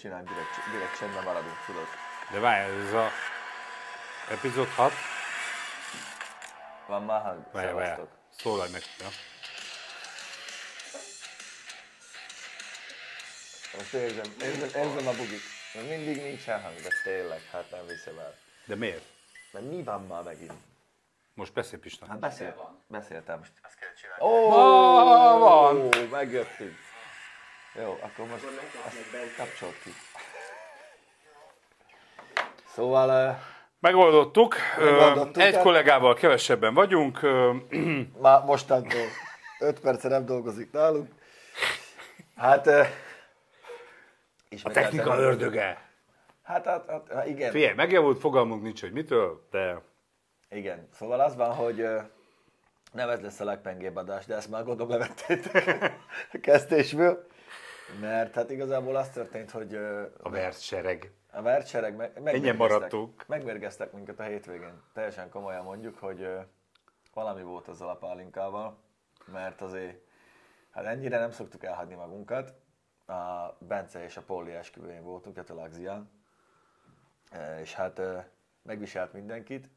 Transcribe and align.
csinálni, 0.00 0.28
direkt, 0.28 0.70
direkt 0.72 0.98
csendben 0.98 1.22
maradunk, 1.24 1.56
tudod. 1.66 1.86
De 2.30 2.38
várj, 2.38 2.86
ez 2.86 2.92
a 2.92 3.08
epizód 4.30 4.68
6? 4.68 4.92
Van 6.86 7.02
már 7.04 7.22
hang, 7.22 7.46
Várj, 7.52 7.72
várj. 7.72 7.84
szevasztok. 7.84 8.08
Szólalj 8.38 8.70
meg. 8.70 8.82
Ja. 8.98 9.06
Most 13.76 13.92
érzem, 13.92 14.32
érzem, 14.42 14.82
érzem 14.82 15.06
a 15.06 15.10
bugit. 15.16 15.40
Mert 15.74 15.88
mindig 15.88 16.22
nincsen 16.22 16.62
hang, 16.62 16.74
de 16.80 16.88
tényleg, 17.04 17.40
hát 17.52 17.70
nem 17.70 17.86
viszem 17.86 18.18
el. 18.18 18.34
De 18.64 18.74
miért? 18.74 19.04
Mert 19.52 19.64
mi 19.70 19.82
van 19.82 20.06
már 20.06 20.22
megint? 20.22 20.52
Most 21.34 21.52
beszélj 21.52 21.82
Pista. 21.82 22.06
Hát 22.06 22.18
beszél, 22.18 22.76
beszéltem. 22.86 23.40
Azt 23.62 23.74
kell 23.78 23.92
csinálni. 24.00 24.24
Ó, 24.24 24.50
Ah, 24.52 25.38
van. 25.38 26.08
megjöttünk. 26.10 26.76
Jó, 27.74 27.98
akkor 28.02 28.26
most 28.26 28.44
azt 28.86 29.36
kapcsolt 29.36 29.82
ki. 29.82 29.90
Szóval, 32.74 33.38
Megoldottuk. 33.80 34.54
Megoldottuk, 34.78 35.42
Egy 35.42 35.54
hát- 35.54 35.62
kollégával 35.62 36.14
kevesebben 36.14 36.74
vagyunk. 36.74 37.20
Már 38.22 38.44
mostantól 38.44 39.00
5 39.58 39.80
perce 39.80 40.08
nem 40.08 40.24
dolgozik 40.26 40.72
nálunk. 40.72 41.08
Hát, 42.36 42.66
eh, 42.66 42.88
A 44.62 44.70
technika 44.70 45.16
ördöge. 45.16 45.88
Hát, 46.42 46.64
hát, 46.64 46.84
hát, 46.88 47.12
hát 47.12 47.26
igen. 47.26 47.50
Figyelj, 47.50 47.74
megjavult, 47.74 48.18
fogalmunk 48.20 48.62
nincs, 48.62 48.80
hogy 48.80 48.92
mitől, 48.92 49.46
de 49.50 49.82
Igen, 50.50 50.88
szóval 50.92 51.20
az 51.20 51.36
van, 51.36 51.54
hogy 51.54 51.86
nem 52.92 53.08
ez 53.08 53.20
lesz 53.20 53.40
a 53.40 53.44
legpengébb 53.44 53.96
adás, 53.96 54.26
de 54.26 54.34
ezt 54.34 54.50
már 54.50 54.64
gondolom 54.64 54.90
levettétek 54.90 55.92
a 56.32 56.38
kezdésből. 56.42 57.26
Mert 58.00 58.34
hát 58.34 58.50
igazából 58.50 58.96
az 58.96 59.08
történt, 59.08 59.50
hogy 59.50 59.74
a 60.22 60.30
versereg. 60.30 61.12
a 61.32 61.42
vertsereg 61.42 61.96
meg, 61.96 62.12
megmérgeztek- 62.14 62.56
maradtunk. 62.58 63.24
megmérgeztek 63.26 63.92
minket 63.92 64.20
a 64.20 64.22
hétvégén. 64.22 64.82
Teljesen 64.92 65.28
komolyan 65.30 65.64
mondjuk, 65.64 65.98
hogy 65.98 66.28
valami 67.14 67.42
volt 67.42 67.68
azzal 67.68 67.88
a 67.88 67.96
pálinkával, 67.96 68.78
mert 69.32 69.60
azért 69.60 70.00
hát 70.70 70.84
ennyire 70.84 71.18
nem 71.18 71.30
szoktuk 71.30 71.64
elhagyni 71.64 71.94
magunkat. 71.94 72.54
A 73.06 73.56
Bence 73.58 74.04
és 74.04 74.16
a 74.16 74.22
Polly 74.22 74.52
esküvőjén 74.54 75.02
voltunk, 75.02 75.36
a 75.38 75.44
Talagzián, 75.44 76.10
E, 77.30 77.60
és 77.60 77.74
hát 77.74 78.00
megviselt 78.62 79.12
mindenkit, 79.12 79.68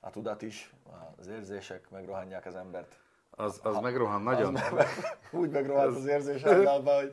a 0.00 0.10
tudat 0.10 0.42
is, 0.42 0.72
az 1.16 1.26
érzések 1.28 1.90
megrohanják 1.90 2.46
az 2.46 2.54
embert. 2.54 2.98
Az, 3.36 3.60
az 3.62 3.76
megrohan 3.78 4.22
nagyon. 4.22 4.56
Az 4.56 4.70
meg, 4.72 4.86
úgy 5.40 5.50
megrohadt 5.50 5.96
az 5.96 6.06
érzés 6.06 6.42
általában, 6.42 6.94
hogy 6.94 7.12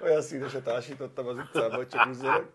olyan 0.00 0.22
színeset 0.22 0.68
ásítottam 0.68 1.26
az 1.26 1.36
utcán, 1.36 1.72
hogy 1.72 1.88
csak 1.88 2.06
üzzölök. 2.06 2.48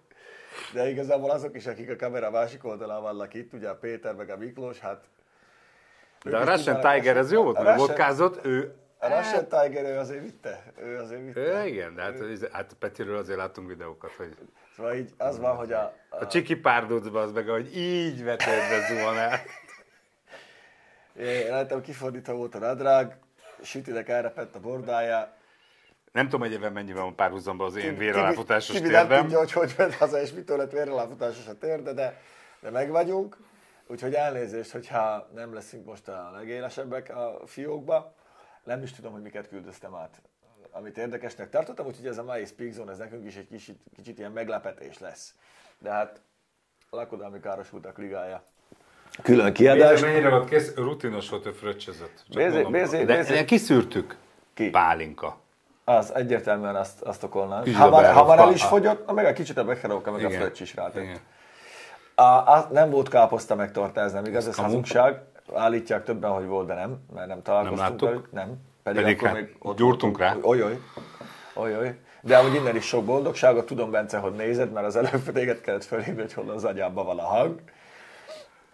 De 0.73 0.89
igazából 0.89 1.29
azok 1.29 1.55
is, 1.55 1.67
akik 1.67 1.89
a 1.89 1.95
kamera 1.95 2.31
másik 2.31 2.65
oldalán 2.65 3.01
vannak 3.01 3.33
itt, 3.33 3.53
ugye 3.53 3.69
a 3.69 3.75
Péter 3.75 4.15
meg 4.15 4.29
a 4.29 4.37
Miklós, 4.37 4.79
hát... 4.79 5.03
De 6.23 6.37
a 6.37 6.43
Russian 6.43 6.79
Tiger 6.79 7.17
ez 7.17 7.31
jó 7.31 7.43
volt, 7.43 7.57
A 7.57 7.61
mert 7.61 7.77
vodkázott, 7.77 8.45
ő... 8.45 8.75
A 8.97 9.07
Russian 9.07 9.47
Tiger, 9.47 9.85
ő 9.85 9.97
azért 9.97 10.21
vitte. 10.21 10.63
Ő 10.77 10.97
azért 10.99 11.21
vitte. 11.21 11.39
Ő, 11.39 11.65
igen, 11.65 11.95
de 11.95 12.01
hát, 12.01 12.15
hát 12.51 12.75
Petiről 12.79 13.17
azért 13.17 13.37
láttunk 13.37 13.67
videókat, 13.67 14.11
hogy 14.11 14.35
Szóval 14.75 14.93
így 14.93 15.13
az 15.17 15.39
van, 15.39 15.55
hogy 15.55 15.71
a, 15.71 15.93
a, 16.09 16.17
a 16.21 16.27
csiki 16.27 16.55
párdocba 16.55 17.21
az 17.21 17.31
meg, 17.31 17.47
hogy 17.47 17.77
így 17.77 18.23
vetett 18.23 18.69
be 18.69 18.87
zuhanát. 18.89 19.45
Én 21.17 21.49
láttam 21.49 21.81
kifordítva 21.81 22.33
volt 22.33 22.55
a 22.55 22.59
nadrág, 22.59 23.19
sütinek 23.61 24.09
elrepett 24.09 24.55
a 24.55 24.59
bordája. 24.59 25.33
Nem 26.11 26.25
tudom 26.25 26.43
egyébként 26.43 26.73
mennyivel 26.73 27.03
van 27.03 27.15
párhuzamban 27.15 27.67
az 27.67 27.75
én 27.75 27.97
véraláfutásos 27.97 28.75
Tibi 28.75 28.89
nem 28.89 29.07
térdem. 29.07 29.21
tudja, 29.21 29.37
hogy 29.37 29.51
hogy 29.51 29.73
ment 29.77 29.95
haza, 29.95 30.21
és 30.21 30.31
mitől 30.31 30.57
lett 30.57 30.71
véraláfutásos 30.71 31.47
a 31.47 31.57
térde, 31.57 31.93
de, 31.93 32.21
de 32.59 32.69
meg 32.69 32.89
vagyunk. 32.89 33.37
Úgyhogy 33.87 34.13
elnézést, 34.13 34.71
hogyha 34.71 35.29
nem 35.33 35.53
leszünk 35.53 35.85
most 35.85 36.07
a 36.07 36.31
legélesebbek 36.33 37.15
a 37.15 37.41
fiókba. 37.45 38.15
Nem 38.63 38.83
is 38.83 38.91
tudom, 38.91 39.11
hogy 39.11 39.21
miket 39.21 39.47
küldöztem 39.47 39.95
át, 39.95 40.21
amit 40.71 40.97
érdekesnek 40.97 41.49
tartottam, 41.49 41.85
úgyhogy 41.85 42.07
ez 42.07 42.17
a 42.17 42.23
mai 42.23 42.45
Speak 42.45 42.71
Zone, 42.71 42.91
ez 42.91 42.97
nekünk 42.97 43.25
is 43.25 43.35
egy 43.35 43.47
kicsit, 43.47 43.79
kicsit 43.95 44.17
ilyen 44.17 44.31
meglepetés 44.31 44.99
lesz. 44.99 45.35
De 45.77 45.91
hát 45.91 46.21
lakodalmi 46.89 47.39
károsultak 47.39 47.97
ligája. 47.97 48.43
Külön 49.21 49.53
kiadás. 49.53 50.01
Mennyire 50.01 50.29
volt 50.29 50.49
kész? 50.49 50.73
Rutinos 50.75 51.29
volt, 51.29 51.45
ő 51.45 51.51
fröccsözött. 51.51 52.23
Bézé- 52.33 52.53
mondom. 52.53 52.71
Bézé- 52.71 53.05
de, 53.05 53.45
kiszűrtük. 53.45 54.15
Ki? 54.53 54.69
Pálinka. 54.69 55.37
Az 55.83 56.13
egyértelműen 56.15 56.75
azt, 56.75 57.01
azt 57.01 57.23
okolná. 57.23 57.61
Kicsit 57.61 57.77
Ha 57.79 57.85
a 57.85 57.89
már, 57.89 58.13
ha 58.13 58.25
már 58.25 58.39
el 58.39 58.53
is 58.53 58.63
fogyott, 58.63 59.05
na 59.05 59.13
meg 59.13 59.25
egy 59.25 59.33
kicsit 59.33 59.57
a 59.57 59.63
Becherovka, 59.63 60.11
meg 60.11 60.25
a 60.25 60.27
Igen. 60.27 60.39
Fröccs 60.39 60.59
is 60.59 60.75
rátett. 60.75 61.03
Igen. 61.03 61.19
A, 62.15 62.21
a, 62.23 62.69
nem 62.71 62.89
volt 62.89 63.09
káposzta 63.09 63.55
meg 63.55 63.71
torta, 63.71 64.01
ez 64.01 64.13
nem 64.13 64.25
igaz, 64.25 64.47
ez 64.47 64.55
kamu? 64.55 64.67
hazugság. 64.67 65.21
Állítják 65.53 66.03
többen, 66.03 66.31
hogy 66.31 66.45
volt, 66.45 66.67
de 66.67 66.73
nem, 66.73 66.97
mert 67.13 67.27
nem 67.27 67.41
találkoztunk 67.41 68.01
Nem 68.01 68.09
velük. 68.09 68.31
Nem. 68.31 68.57
Pedig 68.83 69.21
hát 69.21 69.75
gyúrtunk 69.75 70.19
rá. 70.19 70.35
Oly-oly. 70.41 70.79
Oly-oly. 71.53 71.95
De 72.21 72.37
amúgy 72.37 72.53
innen 72.55 72.75
is 72.75 72.85
sok 72.85 73.05
boldogságot. 73.05 73.65
Tudom, 73.65 73.91
Bence, 73.91 74.17
hogy 74.17 74.31
nézed, 74.31 74.71
mert 74.71 74.85
az 74.85 74.95
előbb 74.95 75.31
téged 75.33 75.61
kellett 75.61 75.83
felhívni, 75.83 76.21
hogy 76.21 76.33
hol 76.33 76.49
az 76.49 76.63
agyában 76.63 77.05
van 77.05 77.19
a 77.19 77.25
hang. 77.25 77.59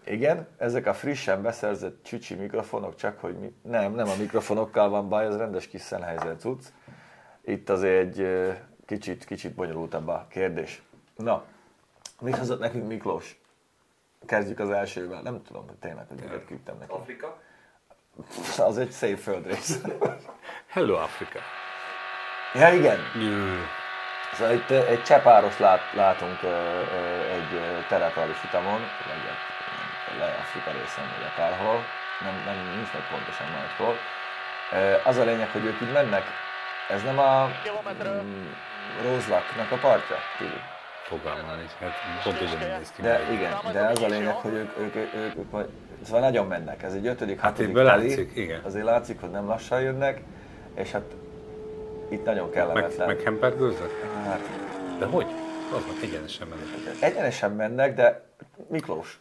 Igen, 0.04 0.48
ezek 0.58 0.86
a 0.86 0.94
frissen 0.94 1.42
beszerzett 1.42 2.04
csücsi 2.04 2.34
mikrofonok, 2.34 2.94
csak 2.94 3.20
hogy 3.20 3.38
mi... 3.38 3.54
Nem, 3.62 3.94
nem 3.94 4.08
a 4.08 4.16
mikrofonokkal 4.18 4.88
van 4.88 5.08
baj, 5.08 5.26
ez 5.26 5.36
rendes 5.36 5.68
kis 5.68 5.82
Sennheiser 5.82 6.36
cucc. 6.36 6.64
Itt 7.44 7.68
azért 7.68 8.18
egy 8.18 8.52
kicsit, 8.86 9.24
kicsit 9.24 9.54
bonyolultabb 9.54 10.08
a 10.08 10.26
kérdés. 10.30 10.82
Na, 11.16 11.44
mit 12.20 12.36
hozott 12.36 12.60
nekünk 12.60 12.86
Miklós? 12.86 13.40
Kezdjük 14.26 14.58
az 14.58 14.70
elsővel. 14.70 15.22
Nem 15.22 15.42
tudom, 15.42 15.66
hogy 15.66 15.76
tényleg, 15.76 16.08
hogy 16.08 16.16
miket 16.20 16.44
küldtem 16.46 16.76
neki. 16.78 16.92
Afrika. 16.92 17.40
Az 18.58 18.78
egy 18.78 18.90
szép 18.90 19.18
földrész. 19.18 19.80
Hello, 20.66 20.94
Afrika. 20.94 21.38
ja, 22.54 22.72
igen. 22.72 22.98
Jö. 23.14 23.56
Szóval 24.32 24.54
itt 24.54 24.70
egy 24.70 25.02
csepáros 25.02 25.58
lát, 25.58 25.80
látunk 25.94 26.42
egy 27.30 27.54
ö, 27.54 27.78
terepális 27.88 28.36
futamon, 28.36 28.80
vagy 28.80 29.22
le 30.18 30.24
Afrika 30.44 30.70
részen, 30.78 31.04
vagy 31.16 31.26
akárhol. 31.32 31.78
Nem, 32.24 32.34
nem, 32.48 32.56
nincs 32.76 32.92
meg 32.96 33.02
pontosan 33.10 33.46
majd 33.56 33.70
hol. 33.80 33.94
Az 35.04 35.16
a 35.16 35.24
lényeg, 35.24 35.48
hogy 35.50 35.64
ők 35.64 35.80
így 35.84 35.92
mennek. 35.92 36.24
Ez 36.88 37.02
nem 37.02 37.18
a 37.18 37.46
mm, 38.04 38.46
Rózlaknak 39.02 39.70
a 39.70 39.76
partja, 39.76 40.16
Tibi? 40.38 40.60
Fogalmam 41.02 41.56
nincs, 41.56 41.70
hát 41.80 41.92
pont 42.24 42.40
ugyanúgy 42.40 42.76
néz 42.78 42.92
ki. 42.96 43.02
De 43.02 43.18
meg. 43.18 43.32
igen, 43.32 43.52
de 43.72 43.80
az 43.86 44.02
a 44.02 44.06
lényeg, 44.06 44.34
hogy 44.34 44.52
ők, 44.52 44.78
ők, 44.78 44.94
ők, 44.96 45.14
ők, 45.14 45.36
ők 45.54 45.68
szóval 46.04 46.20
nagyon 46.20 46.46
mennek. 46.46 46.82
Ez 46.82 46.92
egy 46.92 47.06
ötödik, 47.06 47.40
Hát 47.40 47.50
hatodik 47.50 47.74
teli. 47.74 47.86
látszik, 47.86 48.30
igen. 48.34 48.60
Azért 48.64 48.84
látszik, 48.84 49.20
hogy 49.20 49.30
nem 49.30 49.46
lassan 49.46 49.80
jönnek, 49.80 50.20
és 50.74 50.90
hát 50.90 51.02
itt 52.08 52.24
nagyon 52.24 52.50
kellemetlen. 52.50 53.06
meg 53.06 53.20
hempergőzök? 53.20 54.04
Hát, 54.24 54.40
De 54.98 55.04
hogy? 55.06 55.26
Az 55.74 55.84
meg 55.86 55.96
egyenesen 56.02 56.46
mennek. 56.46 57.02
egyenesen 57.02 57.50
mennek, 57.50 57.94
de 57.94 58.24
Miklós. 58.68 59.20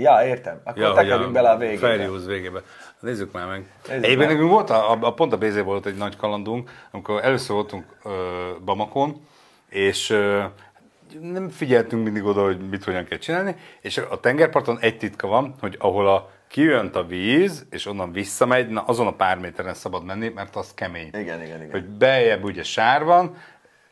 Ja, 0.00 0.26
értem. 0.26 0.60
Akkor 0.64 0.82
ja, 0.82 0.86
hogy 0.86 0.96
tekerjünk 0.96 1.32
bele 1.32 1.50
a 1.50 1.56
végébe. 1.56 1.86
Ferius 1.86 2.24
végébe. 2.24 2.60
Nézzük 3.00 3.32
már 3.32 3.46
meg. 3.46 3.64
Nézzük 3.88 4.04
Egyébként 4.04 4.30
nekünk 4.30 4.50
volt, 4.50 4.70
a, 4.70 4.98
a, 5.00 5.14
pont 5.14 5.32
a 5.32 5.38
BZ 5.38 5.62
volt 5.62 5.86
egy 5.86 5.96
nagy 5.96 6.16
kalandunk, 6.16 6.70
amikor 6.90 7.24
először 7.24 7.54
voltunk 7.54 7.84
ö, 8.04 8.10
Bamakon, 8.64 9.26
és 9.68 10.10
ö, 10.10 10.42
nem 11.20 11.48
figyeltünk 11.48 12.04
mindig 12.04 12.24
oda, 12.24 12.44
hogy 12.44 12.68
mit 12.70 12.84
hogyan 12.84 13.04
kell 13.04 13.18
csinálni, 13.18 13.56
és 13.80 13.98
a 13.98 14.20
tengerparton 14.20 14.78
egy 14.80 14.98
titka 14.98 15.26
van, 15.26 15.54
hogy 15.60 15.76
ahol 15.78 16.08
a 16.08 16.30
kijönt 16.48 16.96
a 16.96 17.04
víz, 17.06 17.66
és 17.70 17.86
onnan 17.86 18.12
visszamegy, 18.12 18.68
na 18.68 18.80
azon 18.80 19.06
a 19.06 19.12
pár 19.12 19.38
méteren 19.38 19.74
szabad 19.74 20.04
menni, 20.04 20.28
mert 20.28 20.56
az 20.56 20.74
kemény. 20.74 21.06
Igen, 21.06 21.42
igen, 21.42 21.56
igen. 21.56 21.70
Hogy 21.70 21.84
beljebb 21.84 22.44
ugye 22.44 22.62
sár 22.62 23.04
van, 23.04 23.36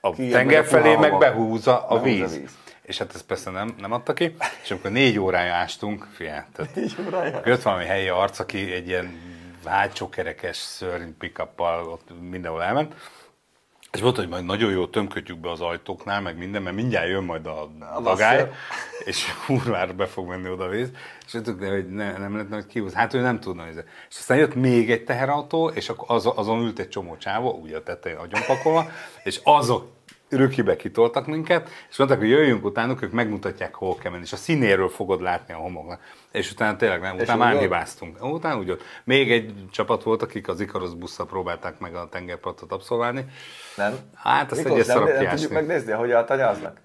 a 0.01 0.13
Kijön 0.13 0.33
tenger 0.33 0.61
a 0.61 0.65
felé 0.65 0.97
meg 0.97 1.19
behúzza 1.19 1.87
a 1.87 1.95
Behúzza 1.95 2.03
víz. 2.03 2.35
a 2.35 2.39
víz. 2.39 2.59
És 2.89 2.99
hát 2.99 3.15
ezt 3.15 3.27
persze 3.27 3.51
nem, 3.51 3.75
nem 3.79 3.93
adta 3.93 4.13
ki, 4.13 4.37
és 4.63 4.71
amikor 4.71 4.91
négy 4.91 5.19
órája 5.19 5.55
ástunk, 5.55 6.07
figyelj, 6.13 6.41
tehát 6.53 6.77
Így 6.77 6.97
órája. 7.07 7.41
jött 7.45 7.63
valami 7.63 7.85
helyi 7.85 8.09
arc, 8.09 8.39
aki 8.39 8.73
egy 8.73 8.89
ilyen 8.89 9.21
hátsó 9.65 10.09
kerekes 10.09 10.57
szörny 10.57 11.11
pick 11.19 11.47
ott 11.59 12.21
mindenhol 12.21 12.63
elment, 12.63 12.95
és 13.93 14.01
mondta, 14.01 14.21
hogy 14.21 14.31
majd 14.31 14.45
nagyon 14.45 14.71
jó 14.71 14.87
tömkötjük 14.87 15.39
be 15.39 15.51
az 15.51 15.61
ajtóknál, 15.61 16.21
meg 16.21 16.39
minden, 16.39 16.63
mert 16.63 16.77
mindjárt 16.77 17.09
jön 17.09 17.25
majd 17.25 17.47
a, 17.47 17.71
a 17.95 18.01
dagály, 18.01 18.51
és 19.05 19.35
kurvára 19.47 19.93
be 19.93 20.07
fog 20.07 20.29
menni 20.29 20.49
oda 20.49 20.65
a 20.65 20.69
víz. 20.69 20.91
És 21.27 21.33
mondtuk, 21.33 21.61
de 21.61 21.71
hogy 21.71 21.89
ne, 21.89 22.19
nem 22.19 22.33
lehetne, 22.33 22.55
hogy 22.55 22.67
kihúz. 22.67 22.93
Hát 22.93 23.15
ő 23.15 23.21
nem 23.21 23.41
tudna. 23.41 23.65
Nézni. 23.65 23.83
És 24.11 24.17
aztán 24.19 24.39
jött 24.39 24.55
még 24.55 24.91
egy 24.91 25.05
teherautó, 25.05 25.69
és 25.69 25.93
az, 25.97 26.31
azon 26.35 26.61
ült 26.61 26.79
egy 26.79 26.89
csomó 26.89 27.17
csávó, 27.17 27.51
ugye 27.63 27.77
a 27.77 27.83
tetején 27.83 28.19
agyonpakolva, 28.19 28.91
és 29.23 29.41
azok 29.45 29.97
rökibe 30.29 30.77
kitoltak 30.77 31.27
minket, 31.27 31.69
és 31.91 31.97
mondták, 31.97 32.19
hogy 32.19 32.29
jöjjünk 32.29 32.65
utánuk, 32.65 33.03
ők 33.03 33.13
megmutatják, 33.13 33.75
hol 33.75 33.97
kell 33.97 34.11
menni, 34.11 34.23
és 34.23 34.33
a 34.33 34.37
színéről 34.37 34.89
fogod 34.89 35.21
látni 35.21 35.55
a 35.55 35.57
homoknak. 35.57 36.01
És 36.33 36.53
utána 36.53 36.77
tényleg 36.77 37.01
nem, 37.01 37.17
utána 37.17 37.45
már 37.45 37.59
hibáztunk. 37.59 38.25
Utána 38.25 38.59
úgy 38.59 38.67
volt. 38.67 38.83
Még 39.05 39.33
egy 39.33 39.55
csapat 39.71 40.03
volt, 40.03 40.23
akik 40.23 40.49
az 40.49 40.61
Ikaros 40.61 40.95
busszal 40.95 41.27
próbálták 41.27 41.79
meg 41.79 41.95
a 41.95 42.09
tengerpartot 42.09 42.73
abszolválni. 42.73 43.25
Nem? 43.77 43.95
Hát, 44.15 44.51
azt 44.51 44.65
Miklós, 44.65 44.81
egy 44.81 44.87
nem, 44.87 45.05
nem 45.05 45.29
tudjuk 45.29 45.53
megnézni, 45.53 45.93
hogy 45.93 46.13
altanyáznak? 46.13 46.81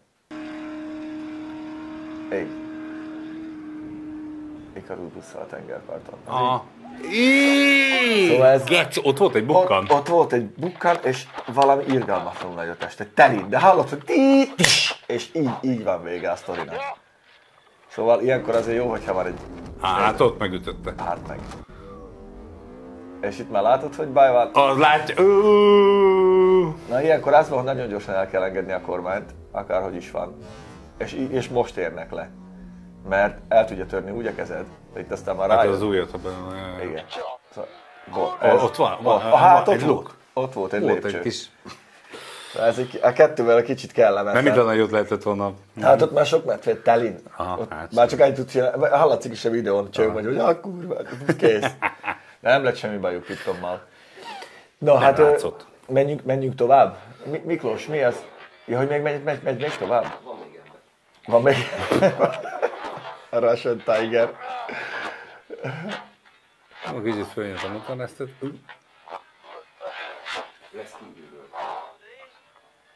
Így. 2.33 2.61
Ikarus 4.77 5.11
busszal 5.13 5.41
a 5.41 5.45
tengerparton. 5.45 6.19
Ah. 6.25 6.61
Íííí! 7.11 8.27
Szóval 8.27 8.47
ez- 8.47 8.63
Gec, 8.63 8.97
ott 9.05 9.17
volt 9.17 9.35
egy 9.35 9.45
bukkan. 9.45 9.83
Ott, 9.83 9.91
ott 9.91 10.07
volt 10.07 10.33
egy 10.33 10.45
bukkan, 10.45 10.97
és 11.03 11.23
valami 11.53 11.83
irgalmatlanul 11.87 12.55
nagy 12.55 12.67
a 12.69 12.75
test, 12.75 12.99
egy 12.99 13.07
telin, 13.09 13.49
de 13.49 13.59
hallott, 13.59 13.89
hogy 13.89 14.03
tí, 14.05 14.47
tis, 14.55 15.03
és 15.07 15.29
így, 15.33 15.49
így 15.61 15.83
van 15.83 16.03
vége 16.03 16.31
a 16.31 16.35
sztorinak. 16.35 16.81
Szóval 17.87 18.21
ilyenkor 18.21 18.55
azért 18.55 18.77
jó, 18.77 18.89
hogyha 18.89 19.13
van 19.13 19.25
egy 19.25 19.37
Hát 19.81 20.19
ott 20.19 20.39
megütötte. 20.39 20.91
párt 20.91 21.27
meg. 21.27 21.39
És 23.21 23.39
itt 23.39 23.51
már 23.51 23.61
látod, 23.61 23.95
hogy 23.95 24.07
baj 24.07 24.31
van? 24.31 24.49
Az 24.53 24.77
látja... 24.77 25.15
Na 26.89 27.01
ilyenkor 27.01 27.33
az 27.33 27.49
van, 27.49 27.57
hogy 27.57 27.67
nagyon 27.67 27.87
gyorsan 27.87 28.15
el 28.15 28.27
kell 28.29 28.43
engedni 28.43 28.71
a 28.71 28.81
kormányt, 28.81 29.35
akárhogy 29.51 29.95
is 29.95 30.11
van. 30.11 30.35
És, 30.97 31.13
és 31.31 31.49
most 31.49 31.77
érnek 31.77 32.11
le. 32.11 32.29
Mert 33.09 33.37
el 33.47 33.65
tudja 33.65 33.85
törni 33.85 34.11
úgy 34.11 34.25
a 34.27 34.35
kezed, 34.35 34.65
itt 34.97 35.11
aztán 35.11 35.35
már 35.35 35.49
Hát 35.49 35.57
rájön. 35.57 35.73
az 35.73 35.81
újat, 35.81 36.13
abban... 36.13 36.33
Igen. 36.83 37.03
Szóval, 37.53 38.37
Ah, 38.41 38.63
ott 38.63 38.75
van, 38.75 38.89
van, 38.91 39.03
Volt, 39.03 39.21
van, 39.23 39.31
a 39.31 39.35
hát 39.35 39.65
van 39.65 39.75
ott 39.75 39.81
egy 39.81 39.87
volt. 39.87 39.95
luk. 39.97 40.15
Ott 40.33 40.53
volt 40.53 40.73
egy 40.73 40.81
Volt 40.81 40.93
lépcső. 41.03 41.17
egy 41.17 41.23
kis... 41.23 41.45
Ez 42.59 42.77
egy, 42.77 42.99
a 43.03 43.13
kettővel 43.13 43.57
egy 43.57 43.63
kicsit 43.63 43.91
kellemetlen. 43.91 44.33
Nem 44.33 44.43
minden 44.43 44.65
nagyot 44.65 44.91
lehetett 44.91 45.23
volna. 45.23 45.51
Hát 45.81 46.01
ott 46.01 46.13
már 46.13 46.25
sok 46.25 46.45
mert 46.45 46.77
telin. 46.83 47.19
Aha, 47.37 47.57
ott 47.59 47.71
hát 47.71 47.91
már 47.93 48.07
csak 48.07 48.19
egy 48.19 48.33
tud 48.33 48.49
csinálni. 48.49 48.87
Hallatszik 48.87 49.31
is 49.31 49.45
a 49.45 49.49
videón, 49.49 49.91
csöng 49.91 50.13
vagy, 50.13 50.25
hogy 50.25 50.37
ah, 50.37 50.59
kurva, 50.59 50.95
kész. 51.37 51.65
Nem 52.39 52.63
lett 52.63 52.75
semmi 52.75 52.97
bajuk 52.97 53.23
Pittommal. 53.23 53.81
No, 54.77 54.95
hát 54.95 55.19
ö, 55.19 55.23
látszott. 55.29 55.65
menjünk, 55.87 56.23
menjünk 56.23 56.55
tovább. 56.55 56.97
Mi, 57.31 57.41
Miklós, 57.45 57.87
mi 57.87 58.03
az? 58.03 58.23
Ja, 58.65 58.77
hogy 58.77 58.87
még 58.87 59.01
megy, 59.01 59.23
megy, 59.23 59.41
megy, 59.43 59.59
megy 59.59 59.77
tovább? 59.79 60.05
Van 61.25 61.41
még. 61.41 61.55
a 63.33 63.39
Russian 63.39 63.77
Tiger. 63.77 64.29
A 66.85 67.01
kicsit 67.03 67.27
följön 67.27 67.57
a 67.57 67.67
motornesztet. 67.67 68.29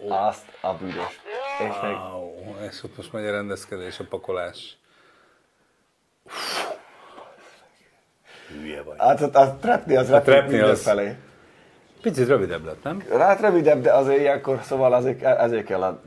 Azt 0.10 0.46
a 0.62 0.74
büdös. 0.74 1.22
És 1.60 1.76
Wow, 1.82 2.56
és 2.70 2.84
ott 2.84 2.98
most 2.98 3.14
megy 3.14 3.26
a 3.26 3.32
rendezkedés, 3.32 4.00
a 4.00 4.04
pakolás. 4.10 4.78
Hülye 8.48 8.82
vagy. 8.84 8.96
Hát 9.00 9.22
a, 9.22 9.40
a 9.40 9.56
trepni 9.58 9.96
az 9.96 10.10
repül 10.10 10.34
trepni 10.34 10.60
az- 10.60 10.82
felé. 10.84 11.16
Picit 12.02 12.28
rövidebb 12.28 12.66
lett, 12.66 12.84
nem? 12.84 13.04
Hát 13.20 13.40
rövidebb, 13.40 13.82
de 13.82 13.94
azért 13.94 14.20
ilyenkor, 14.20 14.60
szóval 14.64 14.94
azért, 14.94 15.22
ezért 15.24 15.66
kell 15.66 15.84
a 15.84 16.02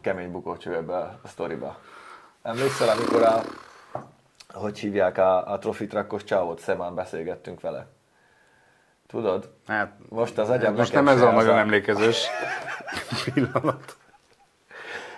kemény 0.00 0.30
bukócső 0.30 0.74
ebbe 0.74 0.94
a 0.96 1.20
sztoriba. 1.26 1.78
Emlékszel, 2.42 2.88
amikor 2.88 3.22
a, 3.22 3.42
hogy 4.52 4.78
hívják 4.78 5.18
a, 5.18 5.52
a 5.52 5.58
trofitrakos 5.58 6.24
csávot, 6.24 6.60
Szemán 6.60 6.94
beszélgettünk 6.94 7.60
vele. 7.60 7.86
Tudod? 9.06 9.50
Hát, 9.66 9.92
Most 10.08 10.38
az 10.38 10.48
agyam 10.48 10.74
most 10.74 10.92
nem 10.92 11.08
ez 11.08 11.20
a 11.20 11.30
nagyon 11.30 11.58
emlékezős 11.58 12.26
pillanat. 13.24 13.96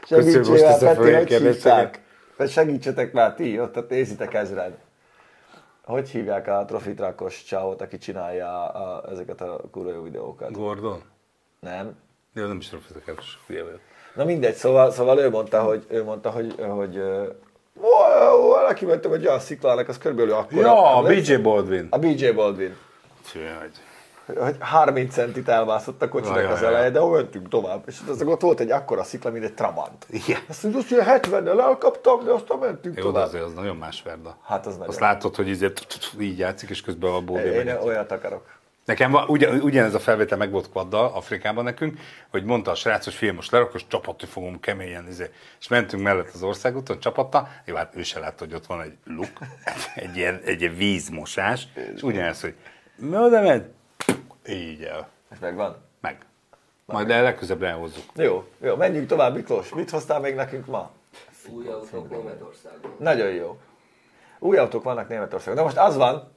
Köszönöm 0.09 0.39
most 0.39 0.45
Segítsél 0.45 0.67
ezt 0.67 0.83
a 0.83 0.95
hogy 0.95 1.29
hívták? 1.29 2.03
Vagy 2.37 2.51
segítsetek 2.51 3.13
már 3.13 3.35
ti, 3.35 3.61
ott, 3.61 3.89
nézitek 3.89 4.35
ezred. 4.35 4.79
Hogy 5.85 6.09
hívják 6.09 6.49
a 6.49 6.65
trofitrakos 6.65 7.43
csávot, 7.45 7.81
aki 7.81 7.99
csinálja 7.99 8.71
a, 8.71 8.97
a, 8.97 9.11
ezeket 9.11 9.41
a 9.41 9.61
kurva 9.71 9.93
jó 9.93 10.03
videókat? 10.03 10.53
Gordon? 10.53 11.03
Nem? 11.61 11.97
Jó, 12.33 12.47
nem 12.47 12.57
is. 12.57 12.75
Hülye 13.47 13.63
vagyok. 13.63 13.81
Na 14.15 14.25
mindegy, 14.25 14.55
szóval, 14.55 14.91
szóval 14.91 15.19
ő 15.19 15.31
mondta, 15.31 15.63
hogy, 15.63 15.87
ő 15.89 16.05
mondta, 16.05 16.31
hogy, 16.31 16.55
hogy 16.69 16.99
ó, 16.99 17.23
neki 18.67 18.85
mentem 18.85 19.13
egy 19.13 19.27
olyan 19.27 19.41
sziklának, 19.41 19.89
az 19.89 19.99
körülbelül 19.99 20.33
akkor. 20.33 20.59
Ja, 20.59 20.97
a 20.97 21.03
BJ 21.03 21.35
Baldwin. 21.35 21.87
A 21.91 21.99
BJ 21.99 22.29
Baldwin. 22.29 22.77
Vagy. 23.33 23.71
Hogy 24.39 24.57
30 24.61 25.13
centit 25.15 25.49
elmászott 25.49 26.03
a 26.03 26.09
kocsinak 26.09 26.51
az 26.51 26.63
eleje, 26.63 26.91
de 26.91 27.01
mentünk 27.05 27.49
tovább. 27.49 27.83
És 27.87 27.99
az 28.09 28.23
ott 28.23 28.41
volt 28.41 28.61
egy 28.61 28.71
akkora 28.71 29.03
szikla, 29.03 29.31
mint 29.31 29.45
egy 29.45 29.55
Trabant. 29.55 30.07
Igen. 30.11 30.39
Azt 30.49 30.63
mondja, 30.63 30.81
hogy 31.05 31.21
70-nel 31.21 31.61
elkaptam, 31.61 32.25
de 32.25 32.31
aztán 32.31 32.59
mentünk 32.59 32.99
Jó, 32.99 33.05
tovább. 33.05 33.27
azért 33.27 33.45
az 33.45 33.53
nagyon 33.53 33.77
más 33.77 34.03
verda. 34.03 34.37
Hát 34.45 34.67
az 34.67 34.73
nagyon. 34.73 34.89
Azt 34.89 35.01
látod, 35.01 35.35
hogy 35.35 35.49
izé 35.49 35.73
így 36.21 36.39
játszik, 36.39 36.71
és 36.71 36.81
közben 36.81 37.13
a 37.13 37.21
bódé 37.21 37.55
Én 37.55 37.77
olyat 37.83 38.13
akarok. 38.13 38.43
Nekem 38.85 39.15
ugyan, 39.27 39.61
ugyanez 39.61 39.95
a 39.95 39.99
felvétel 39.99 40.39
meg 40.39 40.51
volt 40.51 40.71
quaddal 40.71 41.13
Afrikában 41.15 41.65
nekünk, 41.65 41.99
hogy 42.31 42.45
mondta 42.45 42.71
a 42.71 42.75
srác, 42.75 43.05
hogy 43.05 43.15
fiam, 43.15 43.35
most 43.35 43.51
lerak, 43.51 43.75
és 43.75 43.87
csapatni 43.87 44.27
fogom 44.27 44.61
keményen. 44.61 45.09
Izé. 45.09 45.31
És 45.61 45.69
mentünk 45.69 46.03
mellett 46.03 46.31
az 46.35 46.43
országúton, 46.43 47.01
csapatta, 47.01 47.49
jó, 47.65 47.75
hát 47.75 47.97
ő 47.97 48.03
se 48.03 48.19
látta, 48.19 48.45
hogy 48.45 48.55
ott 48.55 48.67
van 48.67 48.81
egy 48.81 48.97
luk, 49.05 49.31
egy 49.95 50.17
ilyen, 50.17 50.41
egy 50.45 50.61
ilyen 50.61 50.77
vízmosás, 50.77 51.69
és 51.95 52.03
ugyanez, 52.03 52.41
hogy 52.41 52.55
mi 52.97 53.17
oda 53.17 53.41
ment? 53.41 53.67
Így 54.49 54.83
el. 54.83 55.09
És 55.33 55.39
megvan. 55.41 55.77
Meg. 56.01 56.19
Majd 56.85 57.11
el 57.11 57.23
legközebb 57.23 57.63
elhozzuk. 57.63 58.05
Jó, 58.15 58.45
jó, 58.61 58.77
menjünk 58.77 59.07
tovább, 59.07 59.35
Miklós. 59.35 59.69
Mit 59.69 59.91
hoztál 59.91 60.21
még 60.21 60.35
nekünk 60.35 60.67
ma? 60.67 60.91
Új 61.49 61.69
autók 61.69 62.11
Németországban. 62.11 62.95
Nagyon 62.99 63.31
jó. 63.31 63.59
Új 64.39 64.57
autók 64.57 64.83
vannak 64.83 65.09
Németországban. 65.09 65.55
De 65.55 65.63
most 65.63 65.77
az 65.77 65.97
van, 65.97 66.34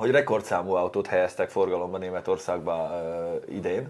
hogy 0.00 0.10
rekordszámú 0.10 0.72
autót 0.72 1.06
helyeztek 1.06 1.50
forgalomba 1.50 1.98
Németországba 1.98 2.90
uh, 3.46 3.54
idén. 3.54 3.88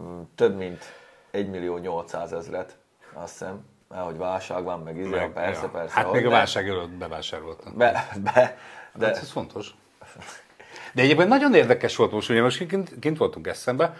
Mm, 0.00 0.20
Több 0.34 0.56
mint 0.56 0.84
1 1.30 1.50
millió 1.50 1.76
800 1.76 2.32
ezret, 2.32 2.76
azt 3.12 3.32
hiszem. 3.38 3.64
Mert 3.88 4.04
hogy 4.04 4.16
válság 4.16 4.64
van, 4.64 4.80
meg 4.80 4.96
izé, 4.96 5.08
Meg, 5.08 5.32
persze, 5.32 5.62
ja. 5.62 5.68
persze. 5.68 5.94
Hát 5.94 6.12
még 6.12 6.26
a 6.26 6.30
válság 6.30 6.68
előtt 6.68 6.90
bevásároltam. 6.90 7.76
Be, 7.76 8.08
be, 8.22 8.58
De... 8.94 9.06
Hát 9.06 9.16
ez 9.16 9.30
fontos. 9.30 9.74
De 10.94 11.02
egyébként 11.02 11.28
nagyon 11.28 11.54
érdekes 11.54 11.96
volt 11.96 12.12
most, 12.12 12.30
ugye 12.30 12.42
most 12.42 12.66
kint, 12.66 12.98
kint 12.98 13.18
voltunk 13.18 13.46
eszembe, 13.46 13.96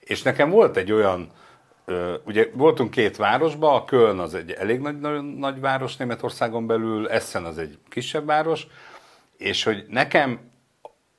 és 0.00 0.22
nekem 0.22 0.50
volt 0.50 0.76
egy 0.76 0.92
olyan, 0.92 1.30
ugye 2.24 2.50
voltunk 2.52 2.90
két 2.90 3.16
városba, 3.16 3.74
a 3.74 3.84
Köln 3.84 4.18
az 4.18 4.34
egy 4.34 4.50
elég 4.50 4.80
nagy, 4.80 5.00
nagyon 5.00 5.24
nagy 5.24 5.60
város 5.60 5.96
Németországon 5.96 6.66
belül, 6.66 7.08
Essen 7.08 7.44
az 7.44 7.58
egy 7.58 7.78
kisebb 7.88 8.26
város, 8.26 8.66
és 9.44 9.62
hogy 9.64 9.84
nekem 9.88 10.50